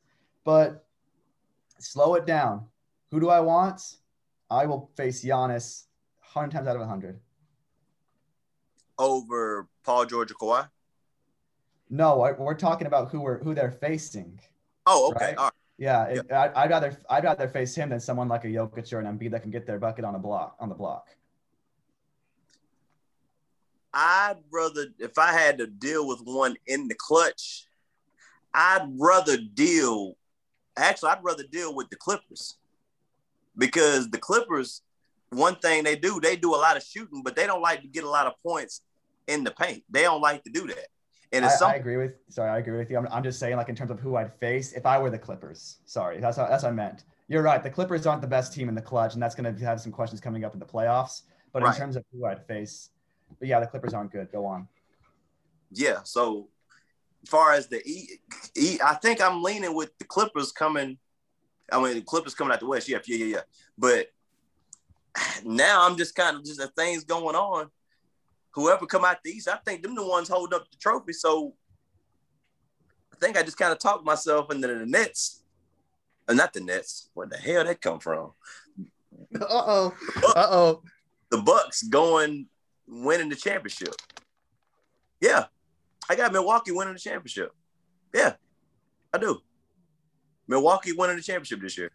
[0.45, 0.87] But
[1.79, 2.65] slow it down.
[3.11, 3.81] Who do I want?
[4.51, 5.85] I will face Giannis
[6.33, 7.21] 100 times out of 100.
[8.99, 10.69] Over Paul George or Kawhi?
[11.89, 14.41] No, I- we're talking about who we're who they're facing.
[14.87, 15.27] Oh, okay.
[15.27, 15.37] Right.
[15.37, 15.53] All right.
[15.79, 19.01] Yeah, it, I, I'd rather I'd rather face him than someone like a Jokic or
[19.01, 21.09] an Embiid that can get their bucket on a block on the block.
[23.93, 27.65] I'd rather, if I had to deal with one in the clutch,
[28.55, 30.17] I'd rather deal.
[30.77, 32.57] Actually, I'd rather deal with the Clippers
[33.57, 34.83] because the Clippers,
[35.31, 37.89] one thing they do, they do a lot of shooting, but they don't like to
[37.89, 38.83] get a lot of points
[39.27, 39.85] in the paint.
[39.91, 40.87] They don't like to do that.
[41.33, 42.99] And I, it's I agree with sorry, I agree with you.
[42.99, 45.19] I'm, I'm just saying like in terms of who I'd face if I were the
[45.19, 45.77] Clippers.
[45.85, 47.05] Sorry, that's how, that's what I meant.
[47.29, 47.63] You're right.
[47.63, 49.93] The Clippers aren't the best team in the clutch, and that's going to have some
[49.93, 51.23] questions coming up in the playoffs.
[51.53, 51.73] But Right.
[51.73, 52.91] in terms of who I'd face,
[53.39, 54.33] but yeah, the Clippers aren't good.
[54.33, 54.67] Go on.
[55.71, 56.01] Yeah.
[56.03, 56.49] So,
[57.23, 58.19] as far as the E,
[58.57, 60.99] e, I think I'm leaning with the Clippers coming.
[61.73, 62.89] I mean, the Clippers coming out the West.
[62.89, 63.41] Yeah, yeah, yeah, yeah.
[63.79, 64.09] But
[65.45, 67.69] now I'm just kind of just as things going on.
[68.53, 71.13] Whoever come out the East, I think them the ones holding up the trophy.
[71.13, 71.55] So
[73.13, 75.45] I think I just kind of talked myself into the Nets,
[76.29, 77.11] uh, not the Nets.
[77.15, 78.33] Where the hell that come from?
[79.35, 79.95] Uh oh.
[80.35, 80.83] Uh oh.
[81.31, 82.47] the Bucks going
[82.89, 83.95] winning the championship.
[85.21, 85.45] Yeah,
[86.09, 87.53] I got Milwaukee winning the championship.
[88.13, 88.35] Yeah,
[89.13, 89.41] I do.
[90.51, 91.93] Milwaukee winning the championship this year.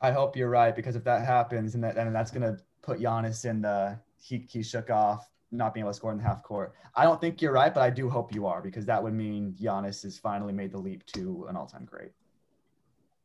[0.00, 2.98] I hope you're right because if that happens, and that and that's going to put
[2.98, 6.42] Giannis in the he he shook off not being able to score in the half
[6.42, 6.74] court.
[6.96, 9.54] I don't think you're right, but I do hope you are because that would mean
[9.60, 12.10] Giannis has finally made the leap to an all-time great.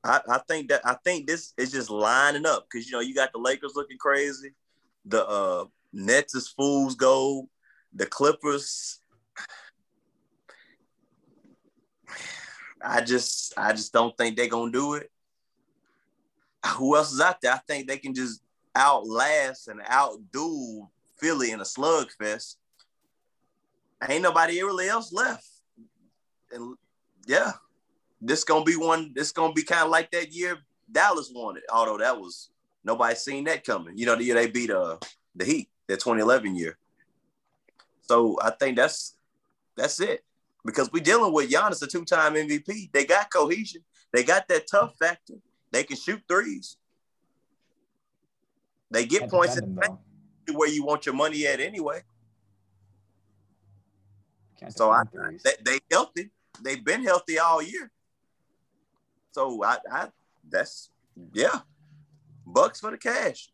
[0.04, 3.16] I, I think that I think this is just lining up because you know you
[3.16, 4.54] got the Lakers looking crazy,
[5.06, 7.48] the uh, Nets is fool's gold,
[7.94, 9.00] the Clippers.
[12.82, 15.12] I just I just don't think they're gonna do it.
[16.76, 17.54] Who else is out there?
[17.54, 18.42] I think they can just
[18.76, 22.56] outlast and outdo Philly in a slugfest.
[24.08, 25.48] Ain't nobody really else left.
[26.52, 26.76] And
[27.26, 27.54] yeah,
[28.22, 29.12] this gonna be one.
[29.16, 30.58] This gonna be kind of like that year
[30.92, 31.64] Dallas won it.
[31.72, 32.50] Although that was
[32.84, 33.98] nobody seen that coming.
[33.98, 34.98] You know, the year they beat uh
[35.36, 36.78] the Heat, that 2011 year.
[38.02, 39.16] So I think that's
[39.76, 40.24] that's it
[40.68, 42.92] because we're dealing with Giannis, a two-time MVP.
[42.92, 43.82] They got cohesion.
[44.12, 45.36] They got that tough factor.
[45.72, 46.76] They can shoot threes.
[48.92, 49.96] They get Can't points defend in
[50.46, 52.04] the where you want your money at anyway.
[54.60, 55.04] Can't So I,
[55.44, 56.32] they, they healthy.
[56.62, 57.90] They've been healthy all year.
[59.32, 60.08] So I, I
[60.50, 60.90] that's
[61.32, 61.60] yeah,
[62.46, 63.52] bucks for the cash.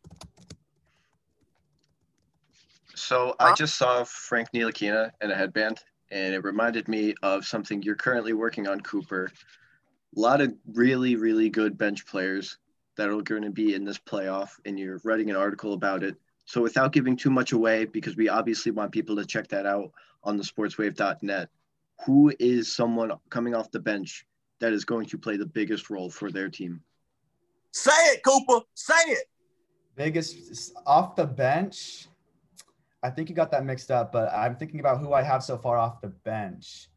[2.96, 5.80] So I just saw Frank Ntilikina in a headband,
[6.14, 9.32] and it reminded me of something you're currently working on, Cooper.
[10.16, 12.60] A lot of really, really good bench players
[12.96, 16.16] that are going to be in this playoff, and you're writing an article about it.
[16.46, 19.92] So without giving too much away, because we obviously want people to check that out
[20.24, 21.50] on the sportswave.net,
[22.06, 24.28] who is someone coming off the bench
[24.60, 26.80] that is going to play the biggest role for their team?
[27.72, 28.64] Say it, Cooper.
[28.76, 29.26] Say it.
[29.96, 32.08] Biggest off the bench.
[33.04, 35.58] I think you got that mixed up, but I'm thinking about who I have so
[35.58, 36.88] far off the bench.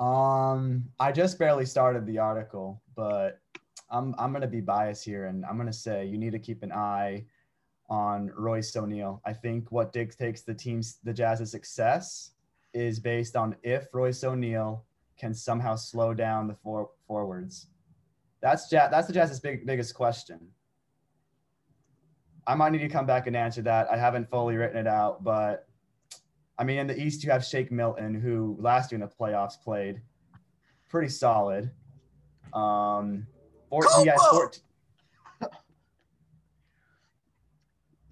[0.00, 3.40] Um, I just barely started the article, but
[3.90, 6.72] I'm I'm gonna be biased here, and I'm gonna say you need to keep an
[6.72, 7.24] eye
[7.88, 9.22] on Royce O'Neale.
[9.24, 12.32] I think what dictates the team's the Jazz's success
[12.74, 14.84] is based on if Royce O'Neale
[15.18, 17.68] can somehow slow down the for, forwards.
[18.40, 20.48] That's Jazz, that's the Jazz's big biggest question.
[22.48, 23.88] I might need to come back and answer that.
[23.92, 25.68] I haven't fully written it out, but
[26.58, 29.60] I mean, in the East, you have Shake Milton, who last year in the playoffs
[29.62, 30.00] played
[30.88, 31.70] pretty solid.
[32.54, 33.26] Um,
[33.68, 34.50] four, he has Cooper!
[35.40, 35.50] 14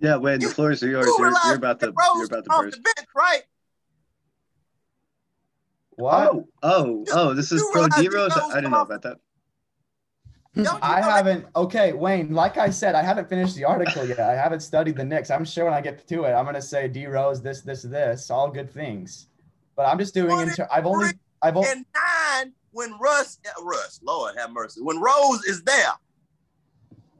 [0.01, 1.07] Yeah, Wayne, the You- floor is yours.
[1.07, 2.76] You You're, you're about to you're about to off burst.
[2.76, 3.43] the bench, right?
[5.93, 6.28] what?
[6.30, 7.32] Oh, oh, oh!
[7.32, 8.32] This is You Pro realize D Rose.
[8.37, 9.16] I didn't know about that.
[10.57, 11.47] Don't I haven't.
[11.55, 12.33] Okay, Wayne.
[12.33, 14.21] Like I said, I haven't finished the article yet.
[14.21, 15.31] I haven't studied the Knicks.
[15.31, 18.31] I'm sure when I get to it, I'm gonna say D Rose, this, this, this,
[18.31, 19.29] all good things.
[19.77, 20.41] But I'm just doing.
[20.41, 21.11] Inter- I've only.
[21.43, 21.69] I've only.
[21.69, 25.93] and nine when Russ, uh, Russ, Lord have mercy, when Rose is there,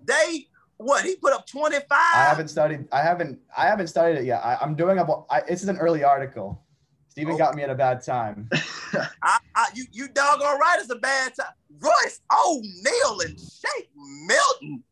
[0.05, 0.47] they
[0.79, 1.85] what he put up 25.
[1.91, 2.89] I haven't studied.
[2.93, 3.39] I haven't.
[3.57, 4.43] I haven't studied it yet.
[4.45, 5.07] I, I'm doing a.
[5.31, 6.63] I, this is an early article.
[7.09, 7.39] Steven Oh.
[7.39, 8.49] got me at a bad time.
[9.23, 11.53] I, I, you you doggone right, it's a bad time.
[11.81, 13.91] Royce O'Neale and Shake
[14.27, 14.83] Milton.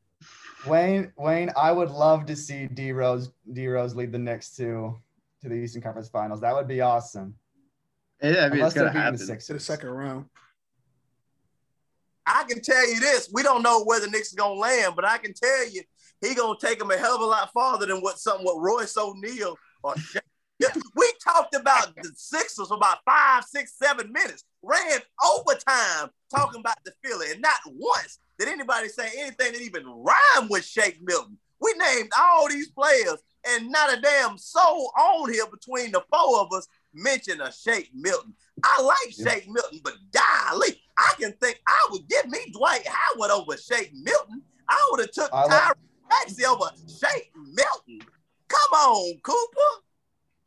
[0.66, 4.98] Wayne, Wayne, I would love to see D Rose, D Rose lead the Knicks to
[5.42, 6.40] to the Eastern Conference Finals.
[6.40, 7.34] That would be awesome.
[8.22, 9.26] Yeah, I mean, Unless it's gonna they're beating happen.
[9.26, 10.26] the to the second round.
[12.26, 15.04] I can tell you this: we don't know where the Knicks is gonna land, but
[15.04, 15.82] I can tell you
[16.22, 18.96] he gonna take them a hell of a lot farther than what something what Royce
[18.96, 20.20] O'Neale or Sha- yeah,
[20.96, 24.44] we talked about the Sixers for about five, six, seven minutes.
[24.62, 25.00] Ran
[25.36, 30.50] overtime talking about the Philly, and not once did anybody say anything that even rhymed
[30.50, 31.38] with Shake Milton.
[31.60, 33.16] We named all these players,
[33.48, 37.90] and not a damn soul on here between the four of us mentioned a Shake
[37.94, 38.34] Milton.
[38.62, 39.30] I like Yeah.
[39.32, 43.92] Shake Milton, but golly, I can think I would give me Dwight Howard over Shake
[43.94, 44.42] Milton.
[44.68, 45.76] I would have took I like-
[46.08, 48.00] Maxey over Shake Milton.
[48.48, 49.83] Come on, Cooper.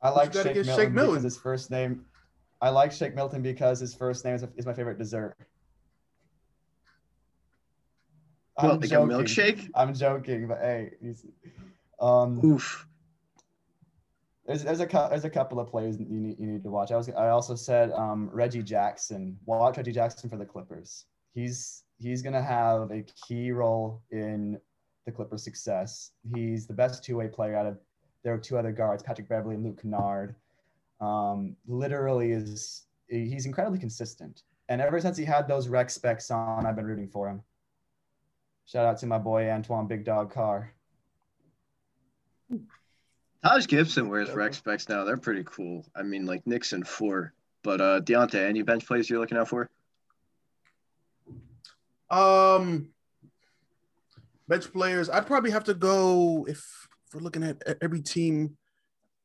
[0.01, 1.11] I like Shake Milton, Shake Milton.
[1.11, 2.05] because his first name.
[2.61, 5.35] I like Shake Milton because his first name is, is my favorite dessert.
[8.57, 9.11] I'm like joking.
[9.11, 9.69] a milkshake?
[9.75, 11.25] I'm joking, but hey, he's,
[11.99, 12.87] um, Oof.
[14.45, 16.91] there's there's a there's a couple of players you need you need to watch.
[16.91, 19.37] I was I also said um, Reggie Jackson.
[19.45, 21.05] Watch Reggie Jackson for the Clippers.
[21.35, 24.59] He's he's gonna have a key role in
[25.05, 26.11] the Clippers' success.
[26.33, 27.77] He's the best two way player out of
[28.23, 30.35] their two other guards, Patrick Beverley and Luke Kennard.
[30.99, 34.43] Um, literally is he's incredibly consistent.
[34.69, 37.41] And ever since he had those rec specs on, I've been rooting for him.
[38.65, 40.73] Shout out to my boy Antoine Big Dog Carr.
[43.43, 45.03] Taj Gibson wears rec specs now.
[45.03, 45.85] They're pretty cool.
[45.95, 47.33] I mean, like Nixon four.
[47.63, 49.69] But uh Deontay, any bench plays you're looking out for?
[52.09, 52.89] Um,
[54.47, 55.09] bench players.
[55.09, 58.57] I'd probably have to go if, we're looking at every team.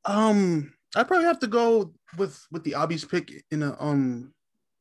[0.05, 4.33] Um, I'd probably have to go with with the obvious pick in a um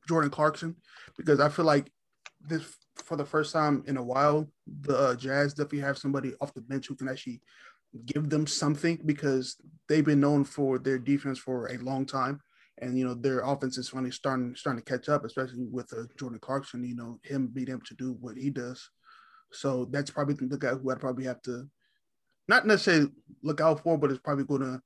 [0.08, 0.76] Jordan Clarkson
[1.18, 1.92] because I feel like
[2.42, 2.64] this
[2.96, 4.50] for the first time in a while
[4.82, 7.42] the uh, Jazz definitely have somebody off the bench who can actually
[8.06, 9.56] give them something because
[9.88, 12.42] they've been known for their defense for a long time
[12.82, 16.04] and you know their offense is finally starting starting to catch up, especially with uh,
[16.20, 16.84] Jordan Clarkson.
[16.84, 18.90] You know him being able to do what he does.
[19.54, 21.68] So that's probably the guy who I'd probably have to,
[22.48, 23.12] not necessarily
[23.44, 24.82] look out for, but it's probably going to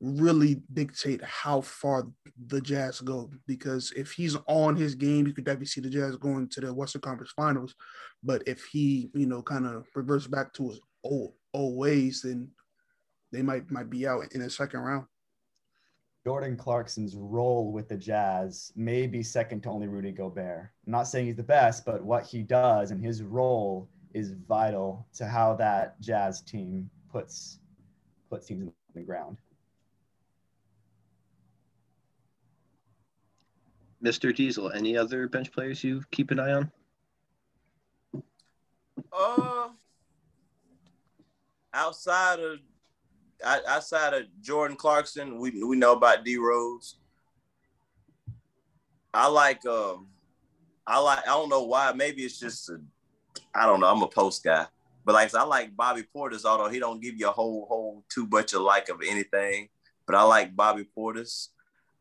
[0.00, 2.06] really dictate how far
[2.46, 3.30] the Jazz go.
[3.46, 6.72] Because if he's on his game, you could definitely see the Jazz going to the
[6.74, 7.74] Western Conference Finals.
[8.22, 12.50] But if he, you know, kind of reverts back to his old old ways, then
[13.32, 15.06] they might might be out in the second round.
[16.26, 20.70] Jordan Clarkson's role with the Jazz may be second to only Rudy Gobert.
[20.86, 25.06] I'm not saying he's the best, but what he does and his role is vital
[25.14, 27.58] to how that Jazz team puts
[28.30, 29.36] puts teams in the ground.
[34.02, 34.34] Mr.
[34.34, 36.70] Diesel, any other bench players you keep an eye on?
[39.12, 39.68] Uh,
[41.72, 42.58] outside of
[43.44, 46.98] outside of Jordan Clarkson, we we know about D Rose.
[49.12, 50.08] I like um,
[50.86, 51.92] I like I don't know why.
[51.92, 52.80] Maybe it's just a,
[53.54, 53.86] I don't know.
[53.86, 54.66] I'm a post guy,
[55.04, 56.44] but like I I like Bobby Portis.
[56.44, 59.68] Although he don't give you a whole whole too much of like of anything,
[60.06, 61.48] but I like Bobby Portis.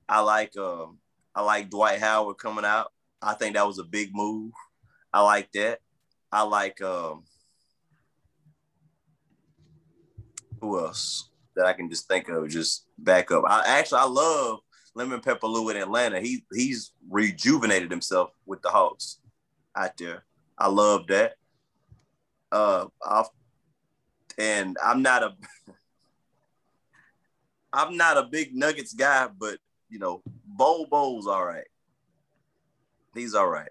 [0.07, 0.99] I like um
[1.35, 2.91] I like Dwight Howard coming out.
[3.21, 4.51] I think that was a big move.
[5.11, 5.79] I like that.
[6.31, 7.23] I like um
[10.61, 13.43] who else that I can just think of just back up.
[13.47, 14.59] I actually I love
[14.95, 16.19] Lemon Pepper Lou in Atlanta.
[16.19, 19.19] He he's rejuvenated himself with the Hawks
[19.75, 20.23] out there.
[20.57, 21.35] I love that.
[22.51, 23.29] Uh I've,
[24.37, 25.35] and I'm not a
[27.73, 29.57] I'm not a big Nuggets guy, but
[29.89, 31.67] you know, Bo Bo's all right.
[33.13, 33.69] He's all right.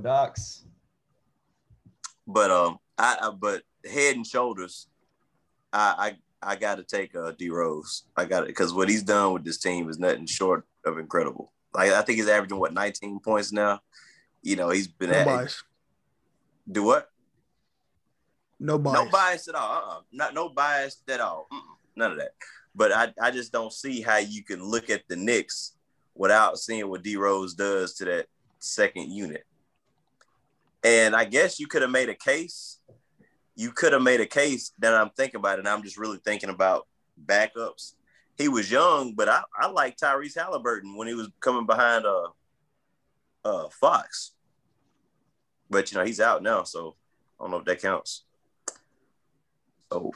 [0.00, 0.64] Docs.
[2.26, 4.86] But um, I, I but head and shoulders,
[5.72, 8.04] I I, I got to take uh, D Rose.
[8.16, 11.52] I got it because what he's done with this team is nothing short of incredible.
[11.74, 13.80] Like I think he's averaging what 19 points now.
[14.42, 15.62] You know, he's been No at bias.
[16.70, 17.10] Do what?
[18.58, 18.94] No bias.
[18.94, 19.76] No bias at all.
[19.76, 20.00] Uh-uh.
[20.12, 21.48] Not no bias at all.
[21.52, 21.76] Mm-mm.
[21.96, 22.32] None of that.
[22.74, 25.76] But I, I just don't see how you can look at the Knicks
[26.14, 28.26] without seeing what D Rose does to that
[28.58, 29.44] second unit.
[30.84, 32.80] And I guess you could have made a case.
[33.56, 35.58] You could have made a case that I'm thinking about.
[35.58, 36.86] And I'm just really thinking about
[37.24, 37.94] backups.
[38.36, 42.28] He was young, but I, I like Tyrese Halliburton when he was coming behind uh
[43.44, 44.32] uh Fox.
[45.70, 46.96] But you know, he's out now, so
[47.38, 48.24] I don't know if that counts.
[49.92, 50.12] So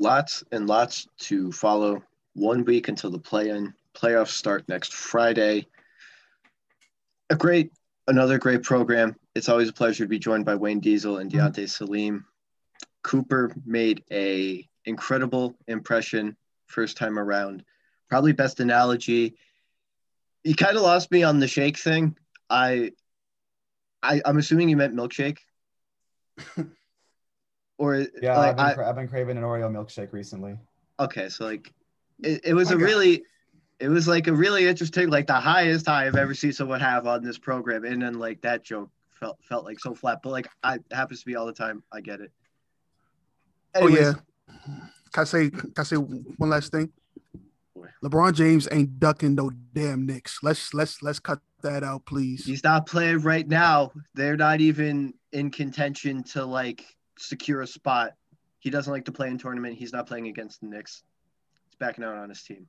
[0.00, 2.02] Lots and lots to follow.
[2.32, 3.74] One week until the play-in.
[3.94, 5.66] Playoffs start next Friday.
[7.28, 7.70] A great,
[8.08, 9.14] another great program.
[9.34, 11.46] it's always a pleasure to be joined by Wayne Diesel and Mm-hmm.
[11.48, 12.24] Deontay Salim.
[13.02, 16.34] Cooper made a incredible impression
[16.66, 17.62] first time around.
[18.08, 19.36] Probably best analogy.
[20.44, 22.16] He kind of lost me on the shake thing.
[22.48, 22.92] I,
[24.02, 25.38] I I'm assuming you meant milkshake.
[27.78, 30.56] or Yeah, like, I've, been, I, cra- I've been craving an Oreo milkshake recently.
[30.98, 31.72] okay, so like
[32.22, 32.84] it, it was oh a Okay.
[32.84, 33.24] really
[33.78, 37.06] it was like a really interesting, like the highest high I've ever seen someone have
[37.06, 37.84] on this program.
[37.84, 40.20] And then like that joke felt felt like so flat.
[40.22, 41.82] But like I it happens to be all the time.
[41.92, 42.30] I get it.
[43.74, 44.14] Oh yeah.
[45.12, 46.92] Can I say can I say one last thing?
[48.02, 50.38] LeBron James ain't ducking no damn Knicks.
[50.42, 52.44] Let's let's let's cut that out, please.
[52.44, 53.92] He's not playing right now.
[54.14, 56.84] They're not even in contention to like
[57.18, 58.14] secure a spot.
[58.58, 59.76] He doesn't like to play in tournament.
[59.76, 61.02] He's not playing against the Knicks.
[61.68, 62.66] He's backing out on his team.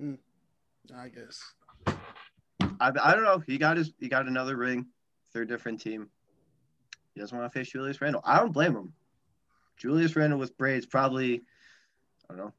[0.00, 0.14] Hmm.
[0.96, 1.42] I guess.
[2.80, 3.42] I, I don't know.
[3.46, 4.86] He got his he got another ring,
[5.32, 6.08] third different team.
[7.14, 8.22] He doesn't want to face Julius Randle.
[8.24, 8.92] I don't blame him.
[9.76, 11.42] Julius Randle with braids probably,
[12.30, 12.52] I don't know,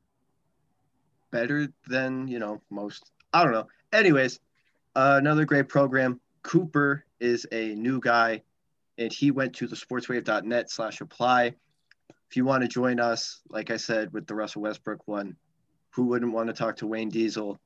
[1.31, 3.11] better than you know most.
[3.33, 3.67] I don't know.
[3.93, 4.39] Anyways,
[4.95, 6.19] uh, another great program.
[6.41, 8.43] Cooper is a new guy,
[8.97, 11.55] and he went to the sportswave.net slash apply.
[12.29, 15.35] If you want to join us, like I said with the Russell Westbrook one,
[15.91, 17.59] who wouldn't want to talk to Wayne Diesel?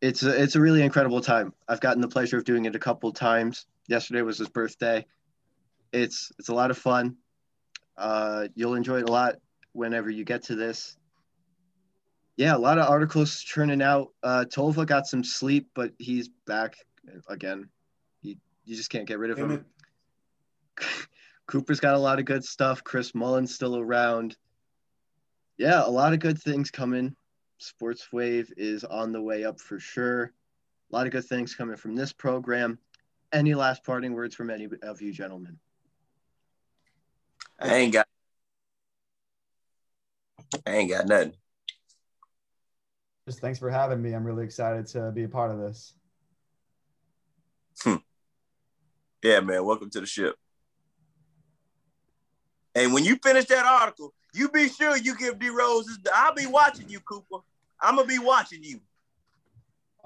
[0.00, 1.52] it's a, it's a really incredible time.
[1.68, 3.66] I've gotten the pleasure of doing it a couple times.
[3.88, 5.06] Yesterday was his birthday.
[5.92, 7.16] It's it's a lot of fun.
[7.96, 9.36] Uh, you'll enjoy it a lot
[9.72, 10.96] whenever you get to this.
[12.38, 14.12] Yeah, a lot of articles churning out.
[14.22, 16.76] Uh, Tolva got some sleep, but he's back
[17.28, 17.68] again.
[18.22, 19.66] He, you just can't get rid of him.
[20.78, 20.86] It.
[21.48, 22.84] Cooper's got a lot of good stuff.
[22.84, 24.36] Chris Mullen's still around.
[25.56, 27.16] Yeah, a lot of good things coming.
[27.58, 30.32] Sports Wave is on the way up for sure.
[30.92, 32.78] A lot of good things coming from this program.
[33.32, 35.58] Any last parting words from any of you gentlemen?
[37.58, 38.06] I ain't got.
[40.64, 41.34] I ain't got nothing.
[43.28, 44.14] Just thanks for having me.
[44.14, 45.92] I'm really excited to be a part of this.
[47.82, 47.96] Hmm.
[49.22, 49.66] Yeah, man.
[49.66, 50.34] Welcome to the ship.
[52.74, 55.98] And when you finish that article, you be sure you give D Roses.
[56.10, 57.44] I'll be watching you, Cooper.
[57.82, 58.80] I'm gonna be watching you.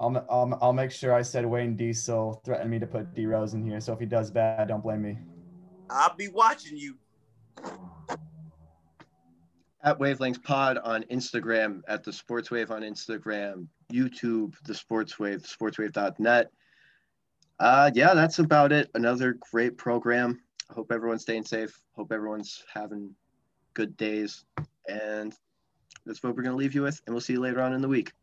[0.01, 3.53] I'll, I'll, I'll make sure I said Wayne Diesel threatened me to put D Rose
[3.53, 3.79] in here.
[3.79, 5.17] So if he does bad, don't blame me.
[5.89, 6.97] I'll be watching you.
[9.83, 15.43] At Wavelengths Pod on Instagram, at the Sports Wave on Instagram, YouTube, the Sports Wave,
[15.43, 16.51] sportswave.net.
[17.59, 18.89] Uh, yeah, that's about it.
[18.93, 20.41] Another great program.
[20.69, 21.77] I hope everyone's staying safe.
[21.95, 23.13] Hope everyone's having
[23.73, 24.45] good days.
[24.87, 25.35] And
[26.05, 27.01] that's what we're going to leave you with.
[27.05, 28.13] And we'll see you later on in the week.